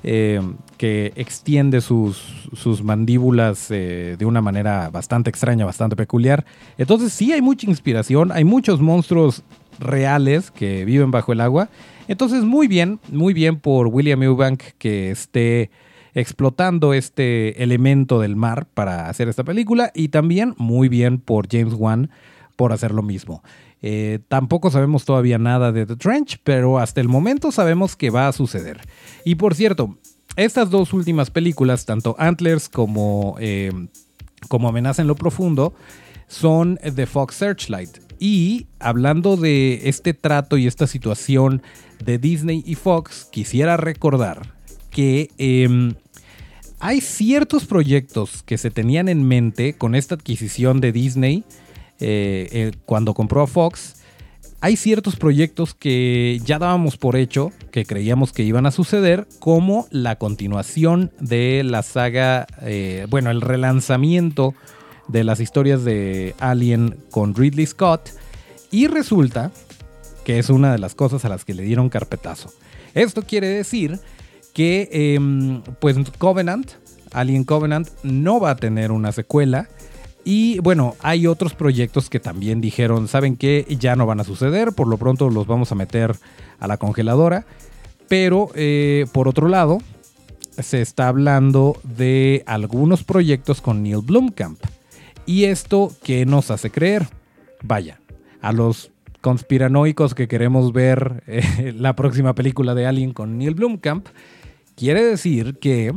Eh, 0.05 0.41
que 0.77 1.13
extiende 1.17 1.81
sus, 1.81 2.49
sus 2.53 2.85
mandíbulas 2.85 3.69
eh, 3.73 4.15
de 4.17 4.25
una 4.27 4.41
manera 4.41 4.91
bastante 4.91 5.29
extraña, 5.29 5.65
bastante 5.65 5.97
peculiar. 5.97 6.47
Entonces 6.77 7.13
sí 7.13 7.33
hay 7.33 7.43
mucha 7.43 7.67
inspiración, 7.67 8.31
hay 8.31 8.45
muchos 8.45 8.81
monstruos 8.81 9.43
reales 9.81 10.53
que 10.53 10.85
viven 10.85 11.11
bajo 11.11 11.33
el 11.33 11.41
agua. 11.41 11.69
Entonces 12.07 12.45
muy 12.45 12.69
bien, 12.69 13.01
muy 13.11 13.35
bien 13.35 13.59
por 13.59 13.89
William 13.89 14.23
Eubank 14.23 14.63
que 14.79 15.11
esté 15.11 15.73
explotando 16.19 16.95
este 16.95 17.63
elemento 17.63 18.21
del 18.21 18.35
mar 18.35 18.67
para 18.75 19.09
hacer 19.09 19.29
esta 19.29 19.45
película 19.45 19.93
y 19.95 20.09
también 20.09 20.55
muy 20.59 20.89
bien 20.89 21.19
por 21.19 21.49
James 21.49 21.75
Wan 21.75 22.11
por 22.57 22.73
hacer 22.73 22.93
lo 22.93 23.03
mismo. 23.03 23.43
Eh, 23.83 24.19
tampoco 24.27 24.73
sabemos 24.73 25.05
todavía 25.05 25.39
nada 25.39 25.71
de 25.71 25.87
The 25.87 25.95
Trench, 25.95 26.41
pero 26.43 26.81
hasta 26.81 27.01
el 27.01 27.09
momento 27.09 27.53
sabemos 27.53 27.95
que 27.95 28.11
va 28.11 28.27
a 28.27 28.33
suceder. 28.33 28.81
Y 29.25 29.37
por 29.37 29.55
cierto, 29.55 29.97
estas 30.35 30.71
dos 30.71 30.93
últimas 30.93 31.31
películas, 31.31 31.87
tanto 31.87 32.17
Antlers 32.19 32.69
como, 32.69 33.37
eh, 33.39 33.71
como 34.49 34.69
Amenaza 34.69 35.03
en 35.03 35.09
lo 35.09 35.15
Profundo, 35.15 35.73
son 36.27 36.81
de 36.83 37.07
Fox 37.07 37.37
Searchlight. 37.37 37.99
Y 38.19 38.67
hablando 38.81 39.37
de 39.37 39.89
este 39.89 40.15
trato 40.15 40.57
y 40.57 40.67
esta 40.67 40.89
situación 40.89 41.63
de 42.05 42.19
Disney 42.19 42.65
y 42.67 42.75
Fox, 42.75 43.29
quisiera 43.31 43.77
recordar 43.77 44.59
que 44.91 45.31
em, 45.39 45.95
hay 46.81 47.01
ciertos 47.01 47.65
proyectos 47.67 48.43
que 48.43 48.59
se 48.59 48.71
tenían 48.71 49.09
en 49.09 49.27
mente 49.27 49.75
con 49.75 49.95
esta 49.95 50.15
adquisición 50.15 50.81
de 50.81 50.93
Disney 50.93 51.45
eh, 52.01 52.49
eh, 52.53 52.73
cuando 52.87 53.15
compró 53.15 53.43
a 53.43 53.47
Fox, 53.47 53.97
hay 54.61 54.77
ciertos 54.77 55.17
proyectos 55.17 55.75
que 55.75 56.41
ya 56.45 56.59
dábamos 56.59 56.97
por 56.97 57.17
hecho, 57.17 57.53
que 57.71 57.85
creíamos 57.85 58.33
que 58.33 58.43
iban 58.43 58.67
a 58.67 58.71
suceder, 58.71 59.27
como 59.39 59.87
la 59.91 60.17
continuación 60.17 61.13
de 61.21 61.63
la 61.65 61.83
saga, 61.83 62.47
eh, 62.63 63.07
bueno, 63.09 63.31
el 63.31 63.41
relanzamiento 63.41 64.55
de 65.07 65.25
las 65.25 65.41
historias 65.41 65.85
de 65.85 66.35
Alien 66.39 66.97
con 67.11 67.35
Ridley 67.35 67.67
Scott, 67.67 68.11
y 68.71 68.87
resulta 68.87 69.53
que 70.25 70.39
es 70.39 70.51
una 70.51 70.73
de 70.73 70.79
las 70.79 70.95
cosas 70.95 71.25
a 71.25 71.29
las 71.29 71.45
que 71.45 71.55
le 71.55 71.63
dieron 71.63 71.89
carpetazo. 71.89 72.53
Esto 72.95 73.23
quiere 73.23 73.49
decir 73.49 74.01
que, 74.59 74.89
em, 74.91 75.63
pues, 75.79 75.97
Covenant, 76.19 76.69
Alien 77.13 77.45
Covenant, 77.45 77.87
no 78.03 78.41
va 78.41 78.51
a 78.51 78.57
tener 78.57 78.91
una 78.91 79.13
secuela, 79.13 79.69
y 80.25 80.59
bueno, 80.59 80.97
hay 81.01 81.29
otros 81.29 81.55
proyectos 81.55 82.11
que 82.11 82.19
también 82.19 82.61
dijeron, 82.61 83.07
¿saben 83.07 83.37
qué? 83.37 83.65
Ya 83.79 83.95
no 83.95 84.05
van 84.05 84.19
a 84.19 84.25
suceder, 84.25 84.73
por 84.73 84.89
lo 84.89 84.99
pronto 84.99 85.31
los 85.31 85.47
vamos 85.47 85.71
a 85.71 85.77
meter 85.77 86.17
a 86.59 86.67
la 86.67 86.77
congeladora. 86.77 87.47
Pero 88.09 88.51
eh, 88.57 89.07
por 89.13 89.29
otro 89.29 89.47
lado, 89.47 89.79
se 90.59 90.83
está 90.83 91.07
hablando 91.07 91.77
de 91.85 92.43
algunos 92.47 93.05
proyectos 93.05 93.61
con 93.61 93.85
Neil 93.85 94.03
Blomkamp. 94.03 94.59
¿Y 95.25 95.45
esto 95.45 95.93
qué 96.03 96.27
nos 96.27 96.51
hace 96.51 96.71
creer? 96.71 97.07
Vaya, 97.63 98.01
a 98.43 98.51
los 98.51 98.91
conspiranoicos 99.21 100.17
que 100.17 100.27
queremos 100.27 100.73
ver 100.73 101.23
eh, 101.29 101.73
la 101.79 101.95
próxima 101.95 102.35
película 102.35 102.75
de 102.75 102.87
Alien 102.87 103.13
con 103.13 103.39
Neil 103.39 103.55
Blomkamp, 103.55 104.09
quiere 104.79 105.05
decir 105.05 105.57
que 105.59 105.93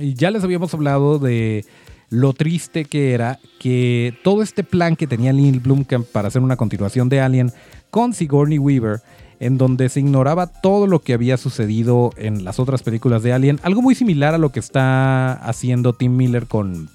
ya 0.00 0.30
les 0.30 0.42
habíamos 0.42 0.72
hablado 0.72 1.18
de 1.18 1.66
lo 2.08 2.32
triste 2.32 2.86
que 2.86 3.12
era 3.12 3.38
que 3.60 4.14
todo 4.24 4.42
este 4.42 4.64
plan 4.64 4.96
que 4.96 5.06
tenía 5.06 5.32
Neil 5.32 5.60
Blomkamp 5.60 6.06
para 6.06 6.28
hacer 6.28 6.40
una 6.40 6.56
continuación 6.56 7.10
de 7.10 7.20
Alien 7.20 7.52
con 7.90 8.14
Sigourney 8.14 8.58
Weaver, 8.58 9.00
en 9.38 9.58
donde 9.58 9.90
se 9.90 10.00
ignoraba 10.00 10.46
todo 10.46 10.86
lo 10.86 11.00
que 11.00 11.12
había 11.12 11.36
sucedido 11.36 12.10
en 12.16 12.44
las 12.44 12.58
otras 12.58 12.82
películas 12.82 13.22
de 13.22 13.34
Alien, 13.34 13.60
algo 13.62 13.82
muy 13.82 13.94
similar 13.94 14.34
a 14.34 14.38
lo 14.38 14.50
que 14.50 14.60
está 14.60 15.34
haciendo 15.34 15.92
Tim 15.92 16.16
Miller 16.16 16.46
con, 16.46 16.88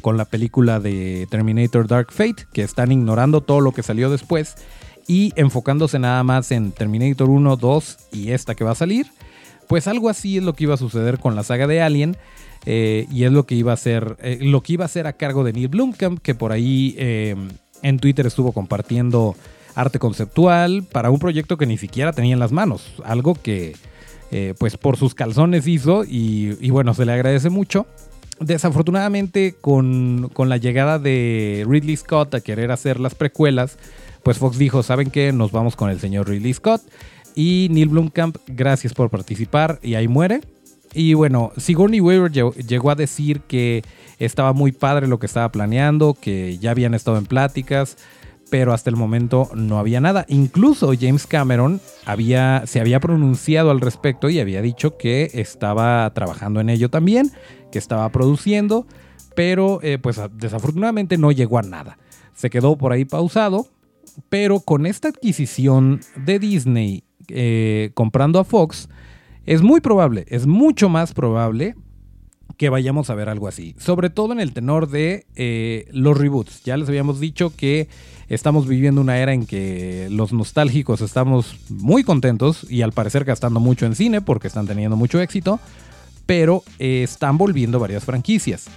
con 0.00 0.16
la 0.16 0.26
película 0.26 0.78
de 0.78 1.26
Terminator 1.28 1.88
Dark 1.88 2.12
Fate, 2.12 2.46
que 2.52 2.62
están 2.62 2.92
ignorando 2.92 3.40
todo 3.40 3.60
lo 3.60 3.72
que 3.72 3.82
salió 3.82 4.10
después 4.10 4.54
y 5.08 5.32
enfocándose 5.34 5.98
nada 5.98 6.22
más 6.22 6.52
en 6.52 6.70
Terminator 6.70 7.28
1, 7.30 7.56
2 7.56 7.98
y 8.12 8.30
esta 8.30 8.54
que 8.54 8.62
va 8.62 8.72
a 8.72 8.76
salir. 8.76 9.06
Pues 9.68 9.86
algo 9.86 10.08
así 10.08 10.38
es 10.38 10.42
lo 10.42 10.54
que 10.54 10.64
iba 10.64 10.74
a 10.74 10.78
suceder 10.78 11.18
con 11.18 11.36
la 11.36 11.44
saga 11.44 11.66
de 11.66 11.82
Alien. 11.82 12.16
Eh, 12.66 13.06
y 13.10 13.24
es 13.24 13.32
lo 13.32 13.46
que 13.46 13.54
iba 13.54 13.72
a 13.72 13.76
ser, 13.76 14.16
eh, 14.20 14.38
lo 14.40 14.62
que 14.62 14.74
iba 14.74 14.84
a 14.84 14.88
ser 14.88 15.06
a 15.06 15.14
cargo 15.14 15.44
de 15.44 15.52
Neil 15.52 15.68
Blomkamp, 15.68 16.20
que 16.20 16.34
por 16.34 16.52
ahí 16.52 16.94
eh, 16.98 17.36
en 17.82 17.98
Twitter 17.98 18.26
estuvo 18.26 18.52
compartiendo 18.52 19.36
arte 19.74 19.98
conceptual 19.98 20.82
para 20.82 21.10
un 21.10 21.18
proyecto 21.18 21.56
que 21.56 21.66
ni 21.66 21.78
siquiera 21.78 22.12
tenía 22.12 22.32
en 22.32 22.40
las 22.40 22.50
manos, 22.50 22.94
algo 23.04 23.34
que, 23.34 23.76
pues 24.58 24.76
por 24.76 24.96
sus 24.96 25.14
calzones 25.14 25.68
hizo 25.68 26.04
y, 26.04 26.68
bueno, 26.70 26.94
se 26.94 27.06
le 27.06 27.12
agradece 27.12 27.48
mucho. 27.48 27.86
Desafortunadamente 28.40 29.54
con, 29.60 30.30
con, 30.32 30.48
la 30.48 30.56
llegada 30.56 30.98
de 30.98 31.64
Ridley 31.68 31.96
Scott 31.96 32.34
a 32.34 32.40
querer 32.40 32.70
hacer 32.72 32.98
las 33.00 33.14
precuelas, 33.14 33.78
pues 34.22 34.38
Fox 34.38 34.58
dijo, 34.58 34.82
¿saben 34.82 35.10
qué? 35.10 35.32
Nos 35.32 35.52
vamos 35.52 35.76
con 35.76 35.90
el 35.90 36.00
señor 36.00 36.28
Ridley 36.28 36.54
Scott. 36.54 36.82
Y 37.38 37.68
Neil 37.70 37.90
Blomkamp, 37.90 38.36
gracias 38.48 38.94
por 38.94 39.10
participar 39.10 39.78
y 39.80 39.94
ahí 39.94 40.08
muere. 40.08 40.40
Y 40.92 41.14
bueno, 41.14 41.52
Sigourney 41.56 42.00
Weaver 42.00 42.32
llegó 42.32 42.90
a 42.90 42.96
decir 42.96 43.42
que 43.42 43.84
estaba 44.18 44.52
muy 44.52 44.72
padre 44.72 45.06
lo 45.06 45.20
que 45.20 45.26
estaba 45.26 45.52
planeando, 45.52 46.16
que 46.20 46.58
ya 46.58 46.72
habían 46.72 46.94
estado 46.94 47.16
en 47.16 47.26
pláticas, 47.26 47.96
pero 48.50 48.72
hasta 48.72 48.90
el 48.90 48.96
momento 48.96 49.50
no 49.54 49.78
había 49.78 50.00
nada. 50.00 50.24
Incluso 50.26 50.92
James 51.00 51.28
Cameron 51.28 51.80
había, 52.04 52.64
se 52.66 52.80
había 52.80 52.98
pronunciado 52.98 53.70
al 53.70 53.80
respecto 53.80 54.28
y 54.28 54.40
había 54.40 54.60
dicho 54.60 54.96
que 54.96 55.30
estaba 55.34 56.12
trabajando 56.14 56.58
en 56.58 56.70
ello 56.70 56.90
también, 56.90 57.30
que 57.70 57.78
estaba 57.78 58.10
produciendo, 58.10 58.84
pero 59.36 59.78
eh, 59.84 59.98
pues 59.98 60.20
desafortunadamente 60.32 61.16
no 61.18 61.30
llegó 61.30 61.58
a 61.58 61.62
nada. 61.62 61.98
Se 62.34 62.50
quedó 62.50 62.76
por 62.76 62.90
ahí 62.90 63.04
pausado, 63.04 63.68
pero 64.28 64.58
con 64.58 64.86
esta 64.86 65.06
adquisición 65.06 66.00
de 66.16 66.40
Disney 66.40 67.04
eh, 67.28 67.90
comprando 67.94 68.38
a 68.38 68.44
Fox, 68.44 68.88
es 69.46 69.62
muy 69.62 69.80
probable, 69.80 70.26
es 70.28 70.46
mucho 70.46 70.88
más 70.88 71.14
probable 71.14 71.74
que 72.58 72.68
vayamos 72.68 73.08
a 73.08 73.14
ver 73.14 73.28
algo 73.28 73.48
así. 73.48 73.74
Sobre 73.78 74.10
todo 74.10 74.32
en 74.32 74.40
el 74.40 74.52
tenor 74.52 74.88
de 74.88 75.26
eh, 75.36 75.88
los 75.92 76.18
reboots. 76.18 76.64
Ya 76.64 76.76
les 76.76 76.88
habíamos 76.88 77.20
dicho 77.20 77.52
que 77.56 77.88
estamos 78.28 78.66
viviendo 78.66 79.00
una 79.00 79.18
era 79.18 79.32
en 79.32 79.46
que 79.46 80.08
los 80.10 80.32
nostálgicos 80.32 81.00
estamos 81.00 81.56
muy 81.68 82.02
contentos 82.02 82.66
y 82.68 82.82
al 82.82 82.92
parecer 82.92 83.24
gastando 83.24 83.60
mucho 83.60 83.86
en 83.86 83.94
cine 83.94 84.20
porque 84.20 84.48
están 84.48 84.66
teniendo 84.66 84.96
mucho 84.96 85.20
éxito, 85.20 85.60
pero 86.26 86.62
eh, 86.78 87.02
están 87.04 87.38
volviendo 87.38 87.78
varias 87.78 88.04
franquicias. 88.04 88.68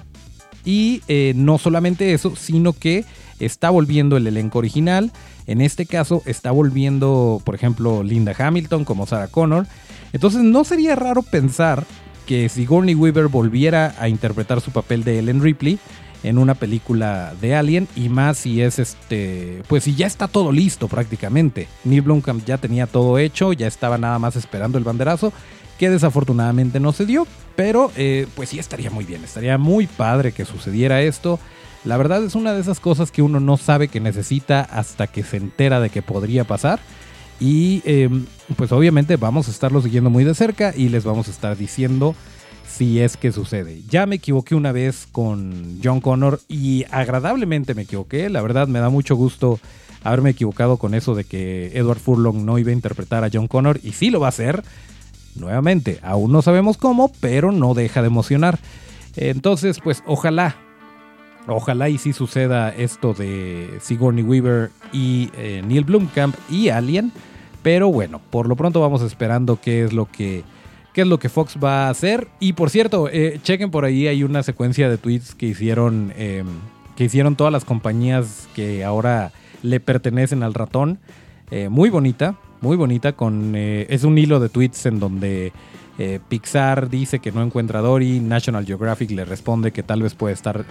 Y 0.66 1.02
eh, 1.08 1.34
no 1.36 1.58
solamente 1.58 2.14
eso, 2.14 2.36
sino 2.36 2.74
que 2.74 3.06
está 3.40 3.70
volviendo 3.70 4.18
el 4.18 4.28
elenco 4.28 4.60
original. 4.60 5.12
En 5.48 5.62
este 5.62 5.86
caso 5.86 6.22
está 6.26 6.52
volviendo, 6.52 7.42
por 7.44 7.56
ejemplo, 7.56 8.04
Linda 8.04 8.36
Hamilton 8.38 8.86
como 8.86 9.06
Sarah 9.06 9.28
Connor. 9.28 9.68
Entonces 10.14 10.44
no 10.44 10.64
sería 10.64 10.96
raro 10.96 11.24
pensar 11.24 11.86
que 12.26 12.50
Sigourney 12.50 12.96
Weaver 12.96 13.28
volviera 13.28 13.96
a 14.00 14.08
interpretar 14.08 14.62
su 14.62 14.72
papel 14.72 15.04
de 15.04 15.20
Ellen 15.20 15.42
Ripley 15.42 15.80
en 16.24 16.38
una 16.38 16.54
película 16.54 17.34
de 17.42 17.56
Alien 17.56 17.88
y 17.96 18.10
más 18.10 18.38
si 18.38 18.62
es 18.62 18.80
este, 18.80 19.64
pues 19.68 19.86
si 19.86 19.96
ya 19.96 20.08
está 20.08 20.28
todo 20.28 20.52
listo 20.52 20.88
prácticamente. 20.88 21.68
Neil 21.84 22.02
Blomkamp 22.02 22.46
ya 22.46 22.58
tenía 22.58 22.88
todo 22.88 23.18
hecho, 23.18 23.54
ya 23.54 23.68
estaba 23.68 23.98
nada 23.98 24.20
más 24.20 24.36
esperando 24.36 24.78
el 24.78 24.84
banderazo, 24.84 25.34
que 25.82 25.90
desafortunadamente 25.90 26.80
no 26.80 26.92
se 26.92 27.08
dio, 27.08 27.26
pero 27.56 27.92
eh, 27.98 28.28
pues 28.36 28.50
sí 28.50 28.60
estaría 28.60 28.92
muy 28.92 29.04
bien, 29.04 29.24
estaría 29.24 29.58
muy 29.58 29.88
padre 29.88 30.32
que 30.32 30.46
sucediera 30.46 31.02
esto. 31.02 31.40
La 31.86 31.98
verdad 31.98 32.24
es 32.24 32.36
una 32.36 32.54
de 32.54 32.62
esas 32.62 32.80
cosas 32.80 33.12
que 33.12 33.24
uno 33.24 33.40
no 33.40 33.58
sabe 33.58 33.88
que 33.88 34.00
necesita 34.00 34.62
hasta 34.62 35.08
que 35.08 35.24
se 35.24 35.38
entera 35.38 35.80
de 35.80 35.90
que 35.90 36.04
podría 36.04 36.44
pasar. 36.44 36.80
Y 37.40 37.82
em, 37.86 38.28
pues 38.58 38.72
obviamente 38.72 39.16
vamos 39.16 39.48
a 39.48 39.52
estarlo 39.52 39.82
siguiendo 39.82 40.12
muy 40.12 40.24
de 40.24 40.36
cerca 40.36 40.72
y 40.78 40.90
les 40.90 41.04
vamos 41.04 41.30
a 41.30 41.32
estar 41.32 41.58
diciendo 41.58 42.14
si 42.72 43.00
es 43.00 43.18
que 43.18 43.32
sucede. 43.32 43.82
Ya 43.90 44.06
me 44.06 44.18
equivoqué 44.18 44.54
una 44.54 44.72
vez 44.72 45.08
con 45.12 45.80
John 45.84 46.00
Connor 46.00 46.42
y 46.48 46.86
agradablemente 46.92 47.74
me 47.74 47.82
equivoqué. 47.82 48.30
La 48.30 48.44
verdad 48.44 48.68
me 48.68 48.78
da 48.78 48.90
mucho 48.90 49.16
gusto 49.16 49.60
haberme 50.04 50.30
equivocado 50.30 50.78
con 50.78 50.94
eso 50.94 51.16
de 51.16 51.24
que 51.24 51.72
Edward 51.74 51.98
Furlong 51.98 52.46
no 52.46 52.60
iba 52.60 52.70
a 52.70 52.74
interpretar 52.74 53.24
a 53.24 53.32
John 53.34 53.48
Connor 53.48 53.80
y 53.82 53.94
sí 53.94 54.12
lo 54.12 54.20
va 54.20 54.28
a 54.28 54.30
hacer. 54.30 54.64
Nuevamente, 55.36 56.00
aún 56.04 56.32
no 56.32 56.42
sabemos 56.42 56.78
cómo, 56.78 57.12
pero 57.20 57.52
no 57.52 57.74
deja 57.74 58.02
de 58.02 58.08
emocionar. 58.08 58.60
Entonces, 59.16 59.80
pues 59.84 60.04
ojalá, 60.06 60.56
ojalá 61.48 61.90
y 61.90 61.98
sí 61.98 62.14
suceda 62.14 62.70
esto 62.70 63.14
de 63.14 63.78
Sigourney 63.82 64.24
Weaver 64.24 64.72
y 64.94 65.30
eh, 65.38 65.62
Neil 65.66 65.84
Blomkamp 65.84 66.36
y 66.50 66.70
Alien. 66.70 67.12
Pero 67.64 67.92
bueno, 67.92 68.22
por 68.30 68.48
lo 68.48 68.56
pronto 68.56 68.82
vamos 68.82 69.02
esperando 69.02 69.60
qué 69.62 69.84
es 69.84 69.94
lo 69.94 70.06
que, 70.06 70.44
qué 70.94 71.02
es 71.02 71.08
lo 71.08 71.20
que 71.20 71.30
Fox 71.30 71.58
va 71.64 71.88
a 71.88 71.90
hacer. 71.90 72.28
Y 72.40 72.54
por 72.54 72.70
cierto, 72.70 73.08
eh, 73.10 73.40
chequen 73.44 73.72
por 73.72 73.86
ahí, 73.86 74.08
hay 74.08 74.24
una 74.24 74.44
secuencia 74.44 74.90
de 74.90 74.98
tweets 74.98 75.36
que 75.36 75.48
hicieron, 75.48 76.14
em, 76.18 76.48
que 76.96 77.06
hicieron 77.06 77.36
todas 77.36 77.54
las 77.54 77.66
compañías 77.66 78.48
que 78.56 78.84
ahora 78.84 79.32
le 79.62 79.80
pertenecen 79.80 80.44
al 80.44 80.54
ratón. 80.54 81.00
Eh, 81.52 81.70
muy 81.70 81.90
bonita, 81.90 82.36
muy 82.62 82.78
bonita. 82.78 83.14
Con, 83.14 83.54
eh, 83.56 83.88
es 83.90 84.04
un 84.04 84.18
hilo 84.18 84.40
de 84.40 84.50
tweets 84.50 84.86
en 84.86 85.00
donde 85.00 85.52
Pixar 86.30 86.90
dice 86.90 87.20
que 87.20 87.32
no 87.32 87.44
encuentra 87.44 87.78
a 87.78 87.82
Dory, 87.84 88.22
National 88.22 88.66
Geographic 88.66 89.12
le 89.12 89.24
responde 89.24 89.72
que 89.72 89.84
tal 89.84 90.02
vez 90.02 90.16
puede 90.16 90.34
estar 90.34 90.66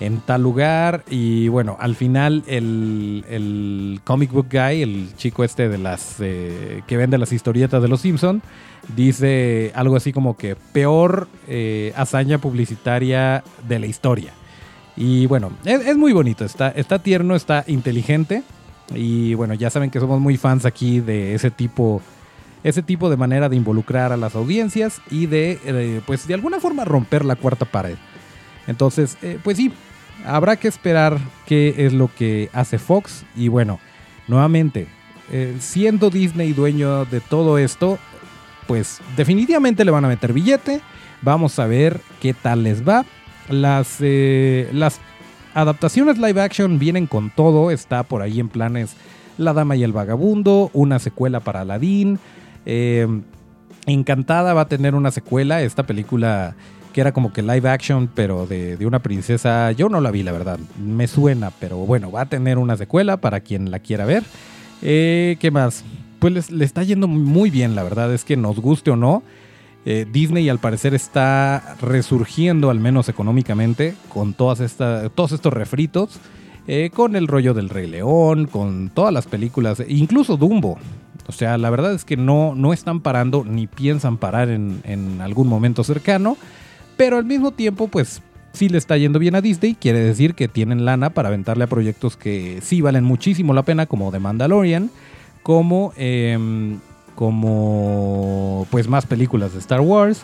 en 0.00 0.20
tal 0.20 0.42
lugar. 0.42 1.04
Y 1.10 1.48
bueno, 1.48 1.76
al 1.78 1.94
final 1.94 2.44
el, 2.46 4.00
comic 4.04 4.30
book 4.32 4.48
guy, 4.50 4.82
el 4.82 5.08
chico 5.16 5.44
este 5.44 5.68
de 5.68 5.78
las 5.78 6.16
eh, 6.20 6.82
que 6.86 6.96
vende 6.96 7.18
las 7.18 7.32
historietas 7.32 7.82
de 7.82 7.88
los 7.88 8.00
Simpson, 8.00 8.42
dice 8.94 9.72
algo 9.74 9.96
así 9.96 10.12
como 10.12 10.36
que 10.36 10.56
peor 10.72 11.28
eh, 11.46 11.92
hazaña 11.96 12.38
publicitaria 12.38 13.42
de 13.66 13.78
la 13.78 13.86
historia. 13.86 14.32
Y 14.96 15.26
bueno, 15.26 15.52
es, 15.64 15.96
muy 15.96 16.12
bonito, 16.12 16.44
está, 16.44 16.70
está 16.70 16.98
tierno, 16.98 17.36
está 17.36 17.62
inteligente. 17.68 18.42
Y 18.94 19.34
bueno, 19.34 19.54
ya 19.54 19.70
saben 19.70 19.90
que 19.90 20.00
somos 20.00 20.20
muy 20.20 20.36
fans 20.36 20.64
aquí 20.64 21.00
de 21.00 21.34
ese 21.34 21.50
tipo 21.50 22.02
ese 22.64 22.82
tipo 22.82 23.08
de 23.08 23.16
manera 23.16 23.48
de 23.48 23.54
involucrar 23.54 24.12
a 24.12 24.16
las 24.16 24.34
audiencias 24.34 25.00
y 25.10 25.26
de, 25.26 25.60
eh, 25.64 26.00
pues 26.06 26.26
de 26.26 26.34
alguna 26.34 26.58
forma 26.58 26.84
romper 26.84 27.24
la 27.24 27.36
cuarta 27.36 27.64
pared. 27.64 27.96
Entonces, 28.66 29.16
pues 29.44 29.56
sí, 29.56 29.72
habrá 30.26 30.56
que 30.56 30.68
esperar 30.68 31.18
qué 31.46 31.74
es 31.78 31.92
lo 31.92 32.10
que 32.14 32.50
hace 32.52 32.78
Fox. 32.78 33.24
Y 33.36 33.48
bueno, 33.48 33.78
nuevamente, 34.26 34.86
eh, 35.30 35.56
siendo 35.60 36.10
Disney 36.10 36.52
dueño 36.52 37.04
de 37.04 37.20
todo 37.20 37.58
esto, 37.58 37.98
pues 38.66 39.00
definitivamente 39.16 39.84
le 39.84 39.90
van 39.90 40.04
a 40.04 40.08
meter 40.08 40.32
billete. 40.32 40.80
Vamos 41.22 41.58
a 41.58 41.66
ver 41.66 42.00
qué 42.20 42.34
tal 42.34 42.62
les 42.62 42.86
va. 42.86 43.04
Las, 43.48 43.96
eh, 44.00 44.68
las 44.72 45.00
adaptaciones 45.60 46.18
live 46.18 46.40
action 46.40 46.78
vienen 46.78 47.06
con 47.06 47.30
todo. 47.30 47.70
Está 47.70 48.04
por 48.04 48.22
ahí 48.22 48.40
en 48.40 48.48
planes 48.48 48.94
La 49.36 49.52
Dama 49.52 49.76
y 49.76 49.82
el 49.82 49.92
Vagabundo, 49.92 50.70
una 50.72 50.98
secuela 50.98 51.40
para 51.40 51.62
Aladdin. 51.62 52.18
Eh, 52.64 53.06
Encantada 53.86 54.54
va 54.54 54.62
a 54.62 54.68
tener 54.68 54.94
una 54.94 55.10
secuela. 55.10 55.62
Esta 55.62 55.84
película 55.84 56.54
que 56.92 57.00
era 57.00 57.12
como 57.12 57.32
que 57.32 57.42
live 57.42 57.68
action, 57.68 58.08
pero 58.14 58.46
de, 58.46 58.78
una 58.86 59.00
princesa. 59.00 59.72
Yo 59.72 59.88
no 59.88 60.00
la 60.00 60.10
vi, 60.10 60.22
la 60.22 60.32
verdad. 60.32 60.58
Me 60.80 61.08
suena, 61.08 61.50
pero 61.58 61.78
bueno, 61.78 62.12
va 62.12 62.22
a 62.22 62.26
tener 62.26 62.58
una 62.58 62.76
secuela 62.76 63.16
para 63.18 63.40
quien 63.40 63.70
la 63.70 63.80
quiera 63.80 64.04
ver. 64.04 64.22
Eh, 64.82 65.36
¿Qué 65.40 65.50
más? 65.50 65.84
Pues 66.18 66.50
le 66.50 66.64
está 66.64 66.82
yendo 66.82 67.08
muy 67.08 67.50
bien, 67.50 67.74
la 67.74 67.82
verdad. 67.82 68.12
Es 68.12 68.24
que 68.24 68.36
nos 68.36 68.60
guste 68.60 68.90
o 68.90 68.96
no. 68.96 69.22
Eh, 69.84 70.06
Disney 70.10 70.48
al 70.48 70.58
parecer 70.58 70.94
está 70.94 71.76
resurgiendo, 71.80 72.70
al 72.70 72.80
menos 72.80 73.08
económicamente, 73.08 73.94
con 74.08 74.34
todas 74.34 74.76
todos 75.14 75.32
estos 75.32 75.52
refritos. 75.52 76.20
Eh, 76.70 76.90
con 76.92 77.16
el 77.16 77.28
rollo 77.28 77.54
del 77.54 77.70
Rey 77.70 77.86
León, 77.86 78.46
con 78.46 78.90
todas 78.90 79.10
las 79.10 79.26
películas, 79.26 79.82
incluso 79.88 80.36
Dumbo. 80.36 80.76
O 81.26 81.32
sea, 81.32 81.56
la 81.56 81.70
verdad 81.70 81.94
es 81.94 82.04
que 82.04 82.18
no, 82.18 82.54
no 82.54 82.74
están 82.74 83.00
parando 83.00 83.42
ni 83.42 83.66
piensan 83.66 84.18
parar 84.18 84.50
en, 84.50 85.20
algún 85.22 85.48
momento 85.48 85.82
cercano. 85.82 86.36
Pero 86.98 87.16
al 87.16 87.24
mismo 87.24 87.52
tiempo, 87.52 87.88
pues 87.88 88.20
si 88.52 88.68
le 88.68 88.76
está 88.76 88.98
yendo 88.98 89.18
bien 89.18 89.34
a 89.34 89.40
Disney, 89.40 89.76
quiere 89.76 90.00
decir 90.00 90.34
que 90.34 90.46
tienen 90.46 90.84
lana 90.84 91.08
para 91.08 91.28
aventarle 91.28 91.64
a 91.64 91.68
proyectos 91.68 92.18
que 92.18 92.60
sí 92.60 92.82
valen 92.82 93.04
muchísimo 93.04 93.54
la 93.54 93.62
pena, 93.62 93.86
como 93.86 94.12
The 94.12 94.18
Mandalorian, 94.18 94.90
como, 95.42 95.94
em, 95.96 96.80
como 97.18 98.64
pues 98.70 98.86
más 98.86 99.04
películas 99.04 99.52
de 99.52 99.58
Star 99.58 99.80
Wars, 99.80 100.22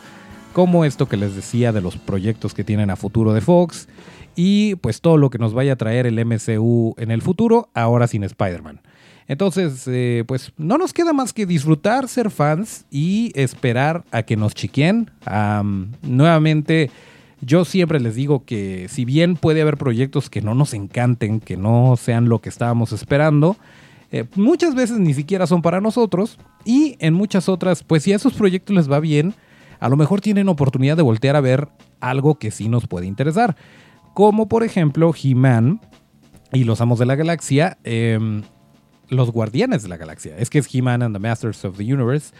como 0.53 0.85
esto 0.85 1.09
que 1.09 1.17
les 1.17 1.35
decía 1.35 1.73
de 1.73 1.81
los 1.81 1.97
proyectos 1.97 2.55
que 2.55 2.63
tienen 2.63 2.89
a 2.89 2.95
futuro 2.95 3.33
de 3.33 3.41
Fox, 3.41 3.89
y 4.37 4.77
pues 4.77 5.01
todo 5.01 5.17
lo 5.17 5.29
que 5.29 5.39
nos 5.39 5.55
vaya 5.55 5.73
a 5.73 5.77
traer 5.77 6.07
el 6.07 6.25
MCU 6.25 6.95
en 6.97 7.11
el 7.11 7.21
futuro, 7.21 7.69
ahora 7.75 8.07
sin 8.07 8.23
Spider-Man. 8.23 8.81
Entonces, 9.27 9.89
eh, 9.89 10.23
pues 10.25 10.53
no 10.57 10.79
nos 10.79 10.93
queda 10.93 11.13
más 11.13 11.33
que 11.33 11.47
disfrutar, 11.47 12.07
ser 12.07 12.31
fans 12.31 12.85
y 12.93 13.33
esperar 13.35 14.05
a 14.13 14.23
que 14.23 14.37
nos 14.37 14.55
chiquen. 14.55 15.11
nuevamente, 16.03 16.93
yo 17.41 17.65
siempre 17.65 17.99
les 17.99 18.15
digo 18.15 18.45
que 18.45 18.87
si 18.89 19.05
bien 19.05 19.35
puede 19.35 19.63
haber 19.63 19.79
proyectos 19.79 20.31
que 20.31 20.43
no 20.43 20.55
nos 20.55 20.75
encanten, 20.75 21.41
que 21.41 21.57
no 21.57 21.97
sean 21.97 22.29
lo 22.29 22.39
que 22.39 22.51
estábamos 22.51 22.93
esperando, 22.93 23.57
eh, 24.15 24.25
muchas 24.37 24.77
veces 24.77 25.01
ni 25.01 25.13
siquiera 25.13 25.45
son 25.47 25.61
para 25.61 25.81
nosotros 25.81 26.39
y 26.65 26.97
en 27.01 27.15
muchas 27.15 27.49
otras, 27.49 27.83
pues 27.83 28.05
si 28.05 28.13
a 28.13 28.17
esos 28.17 28.35
proyectos 28.35 28.77
les 28.77 28.89
va 28.91 29.01
bien, 29.01 29.35
a 29.81 29.89
lo 29.89 29.97
mejor 29.97 30.21
tienen 30.21 30.49
oportunidad 30.49 30.97
de 30.97 31.03
voltear 31.03 31.35
a 31.35 31.41
ver 31.41 31.69
algo 31.99 32.37
que 32.37 32.53
sí 32.53 32.69
nos 32.69 32.87
puede 32.87 33.07
interesar. 33.07 33.57
Como 34.15 34.47
por 34.47 34.63
ejemplo 34.63 35.13
He-Man 35.21 35.81
y 36.53 36.63
los 36.63 36.81
Amos 36.81 37.01
de 37.01 37.07
la 37.07 37.17
Galaxia. 37.17 37.79
Em, 37.83 38.43
los 39.09 39.33
Guardianes 39.33 39.83
de 39.83 39.89
la 39.89 39.97
Galaxia. 39.97 40.37
Es 40.39 40.49
que 40.49 40.61
es 40.61 40.73
He-Man 40.73 41.03
and 41.03 41.15
the 41.15 41.19
Masters 41.19 41.65
of 41.65 41.77
the 41.77 41.83
Universe, 41.83 42.33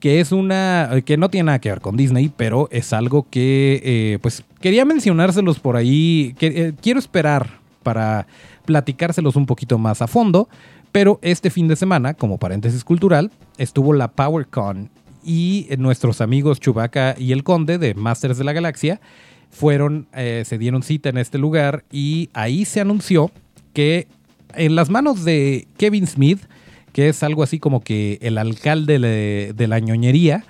que 0.00 0.20
es 0.20 0.32
una 0.32 0.90
que 1.06 1.16
no 1.16 1.30
tiene 1.30 1.46
nada 1.46 1.60
que 1.60 1.70
ver 1.70 1.80
con 1.80 1.96
Disney, 1.96 2.30
pero 2.36 2.68
es 2.70 2.92
algo 2.92 3.26
que 3.30 3.80
eh, 3.82 4.18
pues 4.20 4.44
quería 4.60 4.84
mencionárselos 4.84 5.60
por 5.60 5.76
ahí. 5.76 6.34
Que, 6.38 6.46
eh, 6.46 6.72
quiero 6.78 6.98
esperar 6.98 7.58
para 7.82 8.26
platicárselos 8.66 9.34
un 9.36 9.46
poquito 9.46 9.78
más 9.78 10.02
a 10.02 10.06
fondo, 10.06 10.48
pero 10.92 11.18
este 11.22 11.50
fin 11.50 11.68
de 11.68 11.76
semana, 11.76 12.14
como 12.14 12.38
paréntesis 12.38 12.84
cultural, 12.84 13.30
estuvo 13.56 13.94
la 13.94 14.08
PowerCon 14.08 14.90
y 15.24 15.68
nuestros 15.78 16.20
amigos 16.20 16.60
Chewbacca 16.60 17.14
y 17.18 17.32
el 17.32 17.42
Conde 17.42 17.78
de 17.78 17.94
Masters 17.94 18.38
de 18.38 18.44
la 18.44 18.52
Galaxia 18.52 19.00
fueron, 19.50 20.06
eh, 20.14 20.42
se 20.46 20.58
dieron 20.58 20.82
cita 20.82 21.08
en 21.08 21.18
este 21.18 21.38
lugar 21.38 21.84
y 21.90 22.30
ahí 22.32 22.64
se 22.64 22.80
anunció 22.80 23.30
que 23.72 24.08
en 24.54 24.74
las 24.74 24.90
manos 24.90 25.24
de 25.24 25.66
Kevin 25.76 26.06
Smith, 26.06 26.40
que 26.92 27.08
es 27.08 27.22
algo 27.22 27.42
así 27.42 27.58
como 27.58 27.80
que 27.80 28.18
el 28.22 28.38
alcalde 28.38 28.98
de, 28.98 29.66
la 29.66 29.78
ñoñería, 29.78 30.44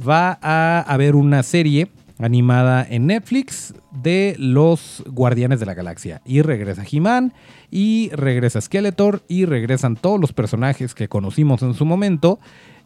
va 0.00 0.38
a 0.42 0.80
haber 0.80 1.14
una 1.14 1.42
serie 1.42 1.88
animada 2.20 2.86
en 2.88 3.06
Netflix 3.06 3.74
de 3.90 4.36
los 4.38 5.02
Guardianes 5.06 5.60
de 5.60 5.66
la 5.66 5.74
Galaxia. 5.74 6.20
Y 6.24 6.42
regresa 6.42 6.84
He-Man, 6.90 7.32
y 7.70 8.10
regresa 8.12 8.60
Skeletor, 8.60 9.22
y 9.28 9.46
regresan 9.46 9.96
todos 9.96 10.20
los 10.20 10.32
personajes 10.32 10.94
que 10.94 11.08
conocimos 11.08 11.62
en 11.62 11.74
su 11.74 11.84
momento. 11.84 12.38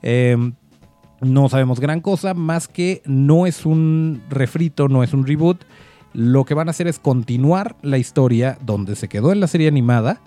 Em, 0.03 0.55
no 1.21 1.49
sabemos 1.49 1.81
gran 1.81 2.01
cosa, 2.01 2.35
más 2.35 2.69
que 2.69 3.03
no 3.05 3.47
es 3.47 3.67
un 3.67 4.23
refrito, 4.31 4.89
no 4.89 5.03
es 5.03 5.13
un 5.13 5.27
reboot. 5.27 5.65
Lo 6.13 6.45
que 6.45 6.55
van 6.55 6.69
a 6.69 6.71
hacer 6.71 6.87
es 6.87 6.99
continuar 6.99 7.77
la 7.83 7.99
historia 7.99 8.57
donde 8.65 8.95
se 8.95 9.09
quedó 9.09 9.33
en 9.33 9.41
la 9.41 9.49
serie 9.49 9.69
animada 9.69 10.21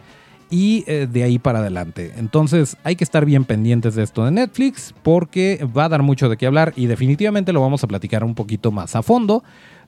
y 0.50 0.84
eh, 0.88 1.08
de 1.12 1.24
ahí 1.24 1.40
para 1.40 1.60
adelante. 1.60 2.14
Entonces 2.18 2.78
hay 2.84 2.96
que 2.96 3.04
estar 3.04 3.26
bien 3.26 3.46
pendientes 3.46 3.96
de 3.96 4.04
esto 4.04 4.26
de 4.26 4.32
Netflix 4.32 4.94
porque 5.04 5.66
va 5.78 5.86
a 5.86 5.90
dar 5.90 6.04
mucho 6.04 6.30
de 6.30 6.38
qué 6.38 6.46
hablar 6.46 6.74
y 6.76 6.88
definitivamente 6.88 7.54
lo 7.54 7.62
vamos 7.62 7.84
a 7.84 7.88
platicar 7.88 8.24
un 8.24 8.36
poquito 8.36 8.72
más 8.72 8.96
a 8.96 9.04
fondo, 9.04 9.44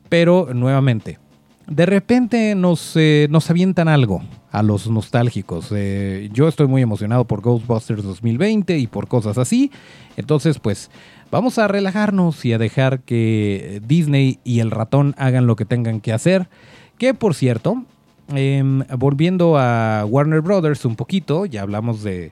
pero 0.10 0.54
nuevamente, 0.54 1.20
de 1.68 1.86
repente 1.86 2.56
nos, 2.56 2.96
eh, 2.96 3.28
nos 3.30 3.50
avientan 3.50 3.88
algo 3.88 4.22
a 4.52 4.64
los 4.64 4.90
nostálgicos. 4.90 5.68
Eh, 5.72 6.30
yo 6.34 6.48
estoy 6.48 6.68
muy 6.68 6.82
emocionado 6.82 7.26
por 7.26 7.42
Ghostbusters 7.42 8.04
2020 8.04 8.78
y 8.78 8.88
por 8.88 9.08
cosas 9.08 9.38
así, 9.38 9.72
entonces 10.18 10.60
pues... 10.60 10.90
Vamos 11.32 11.60
a 11.60 11.68
relajarnos 11.68 12.44
y 12.44 12.54
a 12.54 12.58
dejar 12.58 13.02
que 13.02 13.84
Disney 13.86 14.40
y 14.44 14.62
el 14.62 14.72
ratón 14.72 15.14
hagan 15.20 15.46
lo 15.46 15.56
que 15.56 15.64
tengan 15.64 16.02
que 16.02 16.12
hacer. 16.12 16.50
Que 16.98 17.14
por 17.14 17.36
cierto, 17.36 17.86
Em, 18.34 18.84
volviendo 18.98 19.58
a 19.58 20.06
Warner 20.08 20.42
Brothers 20.42 20.86
un 20.86 20.96
poquito, 20.96 21.46
ya 21.46 21.64
hablamos 21.64 22.04
de, 22.04 22.32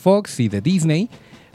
Fox 0.00 0.40
y 0.40 0.48
de 0.48 0.60
Disney, 0.60 1.08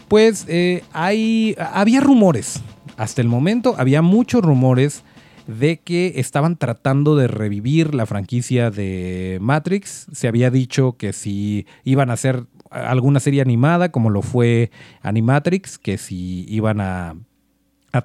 pues 0.07 0.45
eh, 0.47 0.83
hay, 0.93 1.55
había 1.57 2.01
rumores, 2.01 2.61
hasta 2.97 3.21
el 3.21 3.27
momento 3.27 3.75
había 3.77 4.01
muchos 4.01 4.43
rumores 4.43 5.03
de 5.47 5.79
que 5.79 6.13
estaban 6.15 6.57
tratando 6.57 7.15
de 7.15 7.27
revivir 7.27 7.93
la 7.93 8.05
franquicia 8.05 8.71
de 8.71 9.37
Matrix. 9.41 10.07
Se 10.11 10.27
había 10.27 10.49
dicho 10.49 10.93
que 10.97 11.13
si 11.13 11.67
iban 11.83 12.09
a 12.09 12.13
hacer 12.13 12.45
alguna 12.71 13.19
serie 13.19 13.41
animada, 13.41 13.91
como 13.91 14.09
lo 14.09 14.21
fue 14.21 14.71
Animatrix, 15.01 15.77
que 15.77 15.97
si 15.97 16.45
iban 16.49 16.81
a, 16.81 17.15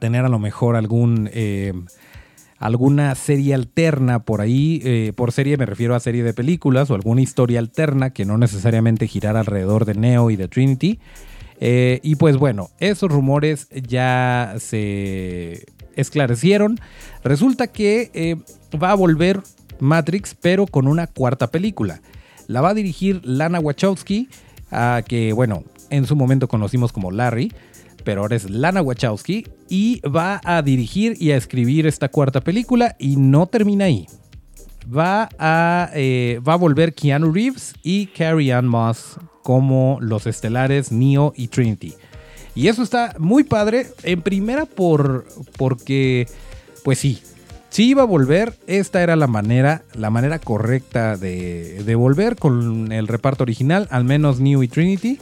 tener 0.01 0.25
a 0.25 0.29
lo 0.29 0.39
mejor 0.39 0.77
algún... 0.77 1.31
Eh, 1.33 1.73
alguna 2.61 3.15
serie 3.15 3.55
alterna 3.55 4.21
por 4.21 4.41
ahí. 4.41 4.81
Eh, 4.85 5.13
por 5.17 5.33
serie 5.33 5.57
me 5.57 5.67
refiero 5.67 5.97
a 5.97 6.01
serie 6.01 6.23
de 6.23 6.35
películas 6.35 6.91
o 6.91 6.95
alguna 6.95 7.23
historia 7.23 7.59
alterna 7.59 8.11
que 8.11 8.25
no 8.25 8.39
necesariamente 8.39 9.09
girara 9.09 9.41
alrededor 9.41 9.87
de 9.87 9.95
Neo 9.95 10.31
y 10.31 10.37
de 10.37 10.47
Trinity. 10.47 11.01
Eh, 11.59 12.01
y 12.03 12.15
pues 12.17 12.37
bueno, 12.37 12.69
esos 12.79 13.11
rumores 13.11 13.69
ya 13.71 14.55
se 14.59 15.65
esclarecieron. 15.97 16.79
Resulta 17.25 17.67
que 17.67 18.11
eh, 18.13 18.37
va 18.79 18.93
a 18.93 18.95
volver 18.95 19.41
Matrix, 19.81 20.37
pero 20.41 20.67
con 20.67 20.87
una 20.87 21.07
cuarta 21.07 21.51
película. 21.51 22.03
La 22.47 22.61
va 22.61 22.71
a 22.71 22.75
dirigir 22.75 23.23
Lana 23.25 23.59
Wachowski, 23.59 24.29
a 24.71 25.03
que 25.07 25.33
bueno, 25.33 25.65
en 25.89 26.07
su 26.07 26.15
momento 26.15 26.47
conocimos 26.47 26.93
como 26.93 27.11
Larry 27.11 27.53
pero 28.05 28.23
ahora 28.23 28.37
es 28.37 28.49
Lana 28.49 28.83
Wachowski 28.83 29.47
y 29.69 30.01
va 30.01 30.41
a 30.45 30.63
dirigir 30.63 31.17
y 31.21 31.31
a 31.31 31.37
escribir 31.37 31.87
esta 31.87 32.09
cuarta 32.09 32.41
película 32.41 32.97
y 32.99 33.17
no 33.17 33.47
termina 33.47 33.87
ahí. 33.87 34.07
Va 34.95 35.29
a, 35.39 35.91
eh, 35.95 36.41
va 36.47 36.55
a 36.55 36.57
volver 36.57 36.95
Keanu 36.95 37.33
Reeves 37.33 37.75
y 37.83 38.07
Carrie 38.07 38.53
Ann 38.53 38.67
Moss 38.67 39.19
como 39.43 39.99
los 40.01 40.27
estelares 40.27 40.91
Neo 40.91 41.33
y 41.37 41.49
Trinity. 41.49 41.95
Y 42.55 42.69
eso 42.69 42.83
está 42.83 43.15
muy 43.19 43.45
padre. 43.45 43.87
En 44.03 44.23
primera 44.23 44.67
por, 44.67 45.27
porque, 45.57 46.27
pues 46.83 46.99
sí, 46.99 47.23
sí 47.69 47.91
iba 47.91 48.03
a 48.03 48.07
volver. 48.07 48.55
Esta 48.67 49.03
era 49.03 49.15
la 49.17 49.29
manera, 49.29 49.83
la 49.95 50.11
manera 50.11 50.39
correcta 50.39 51.17
de 51.17 51.95
volver 51.97 52.37
con 52.37 52.91
el 52.91 53.07
reparto 53.07 53.45
original, 53.45 53.87
al 53.91 54.05
menos 54.05 54.41
Neo 54.41 54.63
y 54.63 54.69
Trinity. 54.69 55.19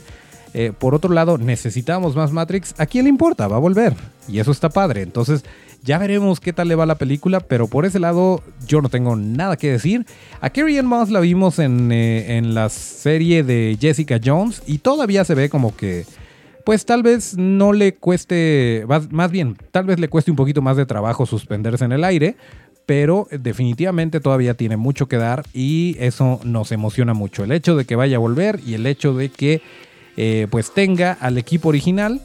Eh, 0.54 0.72
por 0.76 0.94
otro 0.94 1.12
lado, 1.12 1.38
necesitamos 1.38 2.16
más 2.16 2.32
Matrix. 2.32 2.74
¿A 2.78 2.86
quién 2.86 3.04
le 3.04 3.10
importa? 3.10 3.48
Va 3.48 3.56
a 3.56 3.60
volver. 3.60 3.94
Y 4.28 4.38
eso 4.38 4.50
está 4.50 4.68
padre. 4.68 5.02
Entonces, 5.02 5.44
ya 5.82 5.98
veremos 5.98 6.40
qué 6.40 6.52
tal 6.52 6.68
le 6.68 6.74
va 6.74 6.86
la 6.86 6.96
película. 6.96 7.40
Pero 7.40 7.66
por 7.66 7.86
ese 7.86 7.98
lado, 7.98 8.42
yo 8.66 8.80
no 8.80 8.88
tengo 8.88 9.16
nada 9.16 9.56
que 9.56 9.72
decir. 9.72 10.06
A 10.40 10.50
Carrie 10.50 10.78
Ann 10.78 10.86
Moss 10.86 11.10
la 11.10 11.20
vimos 11.20 11.58
en, 11.58 11.92
eh, 11.92 12.36
en 12.36 12.54
la 12.54 12.68
serie 12.68 13.42
de 13.42 13.76
Jessica 13.80 14.20
Jones. 14.22 14.62
Y 14.66 14.78
todavía 14.78 15.24
se 15.24 15.34
ve 15.34 15.48
como 15.48 15.76
que. 15.76 16.04
Pues 16.64 16.84
tal 16.84 17.02
vez 17.02 17.36
no 17.36 17.72
le 17.72 17.94
cueste. 17.94 18.84
Más 19.10 19.30
bien, 19.30 19.56
tal 19.70 19.86
vez 19.86 19.98
le 19.98 20.08
cueste 20.08 20.30
un 20.30 20.36
poquito 20.36 20.60
más 20.60 20.76
de 20.76 20.84
trabajo 20.84 21.24
suspenderse 21.24 21.84
en 21.84 21.92
el 21.92 22.04
aire 22.04 22.36
pero 22.88 23.28
definitivamente 23.30 24.18
todavía 24.18 24.54
tiene 24.54 24.78
mucho 24.78 25.08
que 25.08 25.18
dar 25.18 25.44
y 25.52 25.94
eso 26.00 26.40
nos 26.42 26.72
emociona 26.72 27.12
mucho. 27.12 27.44
El 27.44 27.52
hecho 27.52 27.76
de 27.76 27.84
que 27.84 27.96
vaya 27.96 28.16
a 28.16 28.18
volver 28.18 28.60
y 28.64 28.72
el 28.72 28.86
hecho 28.86 29.12
de 29.12 29.28
que 29.28 29.60
eh, 30.20 30.48
pues 30.50 30.74
tenga 30.74 31.12
al 31.12 31.38
equipo 31.38 31.68
original. 31.68 32.20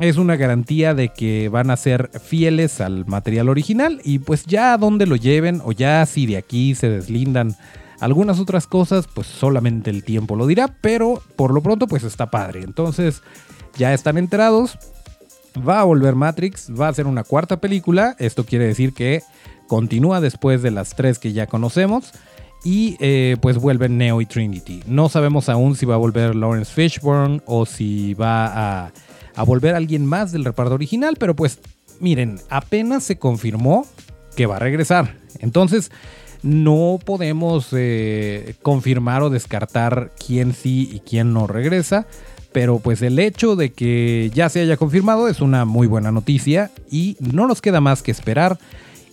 Es 0.00 0.16
una 0.16 0.36
garantía 0.36 0.94
de 0.94 1.10
que 1.10 1.50
van 1.50 1.70
a 1.70 1.76
ser 1.76 2.10
fieles 2.18 2.80
al 2.80 3.04
material 3.04 3.50
original 3.50 4.00
y 4.04 4.20
pues 4.20 4.44
ya 4.46 4.72
a 4.72 4.78
donde 4.78 5.04
lo 5.04 5.16
lleven 5.16 5.60
o 5.62 5.72
ya 5.72 6.06
si 6.06 6.24
de 6.24 6.38
aquí 6.38 6.74
se 6.74 6.88
deslindan 6.88 7.54
algunas 8.00 8.40
otras 8.40 8.66
cosas, 8.66 9.06
pues 9.06 9.26
solamente 9.26 9.90
el 9.90 10.02
tiempo 10.02 10.34
lo 10.34 10.46
dirá, 10.46 10.68
pero 10.80 11.22
por 11.36 11.52
lo 11.52 11.62
pronto 11.62 11.86
pues 11.86 12.04
está 12.04 12.30
padre. 12.30 12.62
Entonces 12.62 13.20
ya 13.76 13.92
están 13.92 14.16
enterados. 14.16 14.78
Va 15.56 15.80
a 15.80 15.84
volver 15.84 16.14
Matrix, 16.14 16.70
va 16.70 16.88
a 16.88 16.94
ser 16.94 17.06
una 17.06 17.22
cuarta 17.22 17.60
película. 17.60 18.16
Esto 18.18 18.46
quiere 18.46 18.66
decir 18.66 18.94
que 18.94 19.22
continúa 19.66 20.22
después 20.22 20.62
de 20.62 20.70
las 20.70 20.96
tres 20.96 21.18
que 21.18 21.34
ya 21.34 21.46
conocemos 21.46 22.12
y 22.64 22.96
eh, 23.00 23.36
pues 23.40 23.58
vuelven 23.58 23.98
Neo 23.98 24.20
y 24.20 24.26
Trinity. 24.26 24.82
No 24.86 25.08
sabemos 25.08 25.48
aún 25.48 25.76
si 25.76 25.86
va 25.86 25.94
a 25.94 25.98
volver 25.98 26.34
Lawrence 26.34 26.72
Fishburne 26.72 27.40
o 27.46 27.66
si 27.66 28.14
va 28.14 28.86
a, 28.86 28.92
volver 29.44 29.74
alguien 29.74 30.04
más 30.06 30.32
del 30.32 30.44
reparto 30.44 30.74
original, 30.74 31.16
pero 31.18 31.36
pues 31.36 31.60
miren, 32.00 32.40
apenas 32.48 33.04
se 33.04 33.18
confirmó 33.18 33.86
que 34.34 34.46
va 34.46 34.56
a 34.56 34.60
regresar. 34.60 35.16
Entonces 35.40 35.90
no 36.42 36.98
podemos 37.04 37.68
eh, 37.72 38.54
confirmar 38.62 39.22
o 39.22 39.30
descartar 39.30 40.12
quién 40.24 40.52
sí 40.52 40.88
y 40.92 41.00
quién 41.00 41.32
no 41.32 41.46
regresa. 41.46 42.06
Pero 42.52 42.78
pues 42.78 43.02
el 43.02 43.18
hecho 43.18 43.54
de 43.54 43.72
que 43.72 44.30
ya 44.34 44.48
se 44.48 44.60
haya 44.60 44.78
confirmado 44.78 45.28
es 45.28 45.42
una 45.42 45.66
muy 45.66 45.86
buena 45.86 46.10
noticia 46.10 46.70
y 46.90 47.16
no 47.20 47.46
nos 47.46 47.60
queda 47.60 47.82
más 47.82 48.02
que 48.02 48.10
esperar 48.10 48.58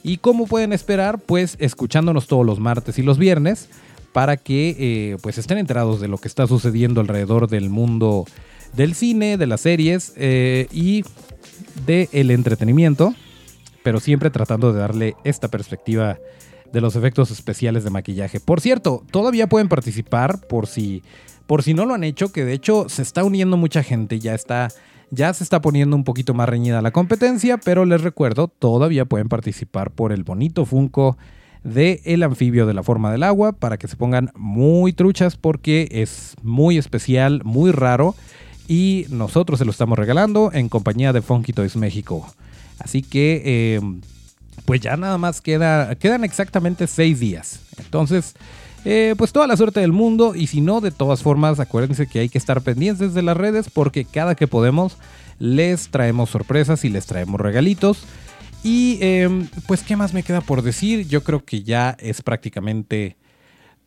y 0.03 0.17
como 0.17 0.45
pueden 0.47 0.73
esperar, 0.73 1.19
pues 1.19 1.55
escuchándonos 1.59 2.27
todos 2.27 2.45
los 2.45 2.59
martes 2.59 2.99
y 2.99 3.03
los 3.03 3.17
viernes 3.17 3.69
para 4.11 4.37
que 4.37 4.75
eh, 4.77 5.17
pues 5.21 5.37
estén 5.37 5.57
enterados 5.57 5.99
de 5.99 6.07
lo 6.07 6.17
que 6.17 6.27
está 6.27 6.45
sucediendo 6.45 7.01
alrededor 7.01 7.47
del 7.47 7.69
mundo 7.69 8.25
del 8.73 8.95
cine, 8.95 9.37
de 9.37 9.47
las 9.47 9.61
series 9.61 10.13
eh, 10.17 10.67
y 10.71 11.03
del 11.85 12.31
entretenimiento, 12.31 13.13
pero 13.83 13.99
siempre 13.99 14.29
tratando 14.29 14.73
de 14.73 14.79
darle 14.79 15.15
esta 15.23 15.47
perspectiva 15.47 16.17
de 16.71 16.81
los 16.81 16.95
efectos 16.95 17.31
especiales 17.31 17.83
de 17.83 17.91
maquillaje. 17.91 18.39
Por 18.39 18.61
cierto, 18.61 19.03
todavía 19.11 19.47
pueden 19.47 19.69
participar 19.69 20.39
por 20.47 20.67
si, 20.67 21.03
por 21.47 21.63
si 21.63 21.73
no 21.73 21.85
lo 21.85 21.93
han 21.93 22.03
hecho, 22.03 22.31
que 22.31 22.45
de 22.45 22.53
hecho 22.53 22.87
se 22.89 23.03
está 23.03 23.23
uniendo 23.23 23.57
mucha 23.57 23.83
gente, 23.83 24.19
ya 24.19 24.33
está 24.33 24.69
ya 25.13 25.33
se 25.33 25.43
está 25.43 25.61
poniendo 25.61 25.95
un 25.95 26.03
poquito 26.03 26.33
más 26.33 26.49
reñida 26.49 26.81
la 26.81 26.91
competencia, 26.91 27.57
pero 27.57 27.85
les 27.85 28.01
recuerdo, 28.01 28.47
todavía 28.47 29.05
pueden 29.05 29.29
participar 29.29 29.91
por 29.91 30.11
el 30.11 30.23
bonito 30.23 30.65
Funko 30.65 31.17
de 31.63 32.01
el 32.05 32.23
anfibio 32.23 32.65
de 32.65 32.73
la 32.73 32.83
forma 32.83 33.11
del 33.11 33.23
agua 33.23 33.53
para 33.53 33.77
que 33.77 33.87
se 33.87 33.95
pongan 33.95 34.31
muy 34.35 34.91
truchas 34.91 35.37
porque 35.37 35.87
es 35.91 36.35
muy 36.41 36.77
especial, 36.77 37.41
muy 37.43 37.71
raro 37.71 38.15
y 38.67 39.05
nosotros 39.09 39.59
se 39.59 39.65
lo 39.65 39.71
estamos 39.71 39.97
regalando 39.97 40.51
en 40.53 40.69
compañía 40.69 41.13
de 41.13 41.21
Funky 41.21 41.53
Toys 41.53 41.75
México. 41.75 42.27
Así 42.79 43.01
que, 43.01 43.75
em, 43.75 44.01
pues 44.65 44.81
ya 44.81 44.97
nada 44.97 45.17
más 45.17 45.41
queda, 45.41 45.95
quedan 45.95 46.23
exactamente 46.23 46.87
seis 46.87 47.19
días. 47.19 47.59
Entonces, 47.77 48.35
eh, 48.85 49.15
pues 49.17 49.31
toda 49.31 49.47
la 49.47 49.57
suerte 49.57 49.79
del 49.79 49.91
mundo 49.91 50.35
y 50.35 50.47
si 50.47 50.61
no, 50.61 50.81
de 50.81 50.91
todas 50.91 51.21
formas, 51.21 51.59
acuérdense 51.59 52.07
que 52.07 52.19
hay 52.19 52.29
que 52.29 52.37
estar 52.37 52.61
pendientes 52.61 53.13
de 53.13 53.21
las 53.21 53.37
redes 53.37 53.69
porque 53.69 54.05
cada 54.05 54.35
que 54.35 54.47
podemos 54.47 54.97
les 55.39 55.89
traemos 55.89 56.29
sorpresas 56.29 56.83
y 56.85 56.89
les 56.89 57.05
traemos 57.05 57.39
regalitos. 57.39 58.05
Y 58.63 58.97
em, 59.01 59.47
pues, 59.67 59.83
¿qué 59.83 59.95
más 59.95 60.13
me 60.13 60.23
queda 60.23 60.41
por 60.41 60.61
decir? 60.61 61.07
Yo 61.07 61.23
creo 61.23 61.43
que 61.43 61.63
ya 61.63 61.97
es 61.99 62.21
prácticamente 62.21 63.17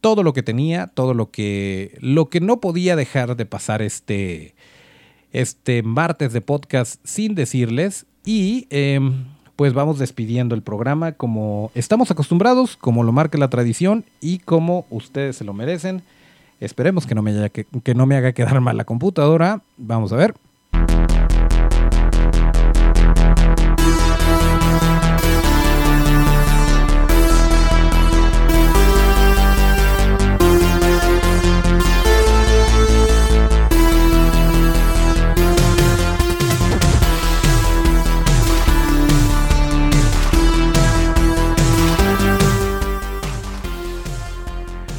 todo 0.01 0.23
lo 0.23 0.33
que 0.33 0.43
tenía, 0.43 0.87
todo 0.87 1.15
lo 1.15 1.31
que, 1.31 1.97
lo 2.01 2.29
que 2.29 2.41
no 2.41 2.61
podía 2.61 2.95
dejar 2.95 3.37
de 3.37 3.47
pasar 3.47 3.81
este, 3.81 4.55
este 5.33 5.83
martes 5.83 6.33
de 6.33 6.43
podcast 6.43 7.01
sin 7.05 7.35
decirles. 7.35 8.07
Y 8.25 8.67
em, 8.71 9.25
pues 9.57 9.73
vamos 9.73 9.99
despidiendo 9.99 10.55
el 10.55 10.63
programa 10.63 11.13
como 11.13 11.71
estamos 11.75 12.11
acostumbrados, 12.11 12.77
como 12.77 13.03
lo 13.03 13.13
marca 13.13 13.39
la 13.39 13.49
tradición 13.49 14.05
y 14.21 14.39
como 14.39 14.87
ustedes 14.91 15.37
se 15.37 15.45
lo 15.45 15.55
merecen. 15.55 16.03
Esperemos 16.61 17.07
que 17.07 17.15
no 17.15 17.23
me, 17.23 17.33
haya 17.33 17.49
que, 17.49 17.95
no 17.95 18.07
me 18.07 18.17
haga 18.17 18.33
quedar 18.33 18.61
mal 18.61 18.77
la 18.77 18.85
computadora. 18.85 19.63
Vamos 19.77 20.13
a 20.13 20.17
ver. 20.17 20.35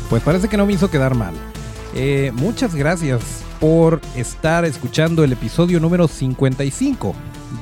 Pues 0.10 0.24
parece 0.24 0.48
que 0.48 0.58
no 0.58 0.65
me 0.65 0.74
hizo 0.74 0.89
quedar 0.89 1.15
mal. 1.15 1.34
Eh, 1.93 2.32
muchas 2.36 2.76
gracias 2.76 3.43
por 3.60 4.00
estar 4.15 4.63
escuchando 4.65 5.24
el 5.24 5.34
episodio 5.34 5.80
número 5.80 6.08
55 6.08 7.13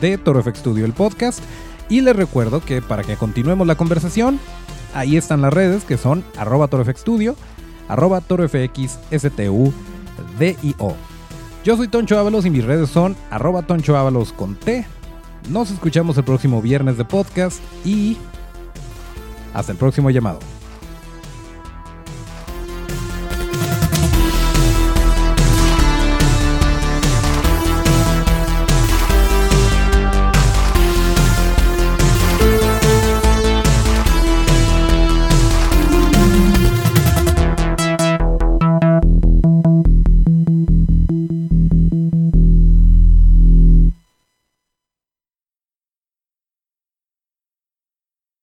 de 0.02 0.18
Toro 0.18 0.44
FX 0.44 0.60
Studio, 0.60 0.86
el 0.86 0.94
podcast. 0.94 1.40
Y 1.90 2.02
les 2.02 2.16
recuerdo 2.16 2.62
que 2.62 2.82
para 2.82 3.04
que 3.04 3.16
continuemos 3.16 3.68
la 3.68 3.76
conversación, 3.76 4.40
ahí 4.94 5.18
están 5.18 5.42
las 5.42 5.54
redes 5.54 5.84
que 5.84 5.98
son 5.98 6.24
arroba 6.38 6.68
ToroFX 6.68 7.02
Studio, 7.02 7.36
arroba 7.88 8.22
ToroFXSTUDIO. 8.22 9.74
Yo 11.64 11.78
soy 11.78 11.88
Toncho 11.88 12.20
Ábalos 12.20 12.46
y 12.46 12.50
mis 12.50 12.64
redes 12.64 12.90
son 12.90 13.16
arroba 13.30 13.64
Toncho 13.64 13.98
Ábalos 13.98 14.34
con 14.34 14.56
T. 14.56 14.86
Nos 15.50 15.72
escuchamos 15.72 16.18
el 16.18 16.24
próximo 16.24 16.62
viernes 16.62 16.98
de 16.98 17.06
podcast 17.06 17.60
y 17.84 18.18
hasta 19.54 19.72
el 19.72 19.78
próximo 19.78 20.10
llamado. 20.10 20.40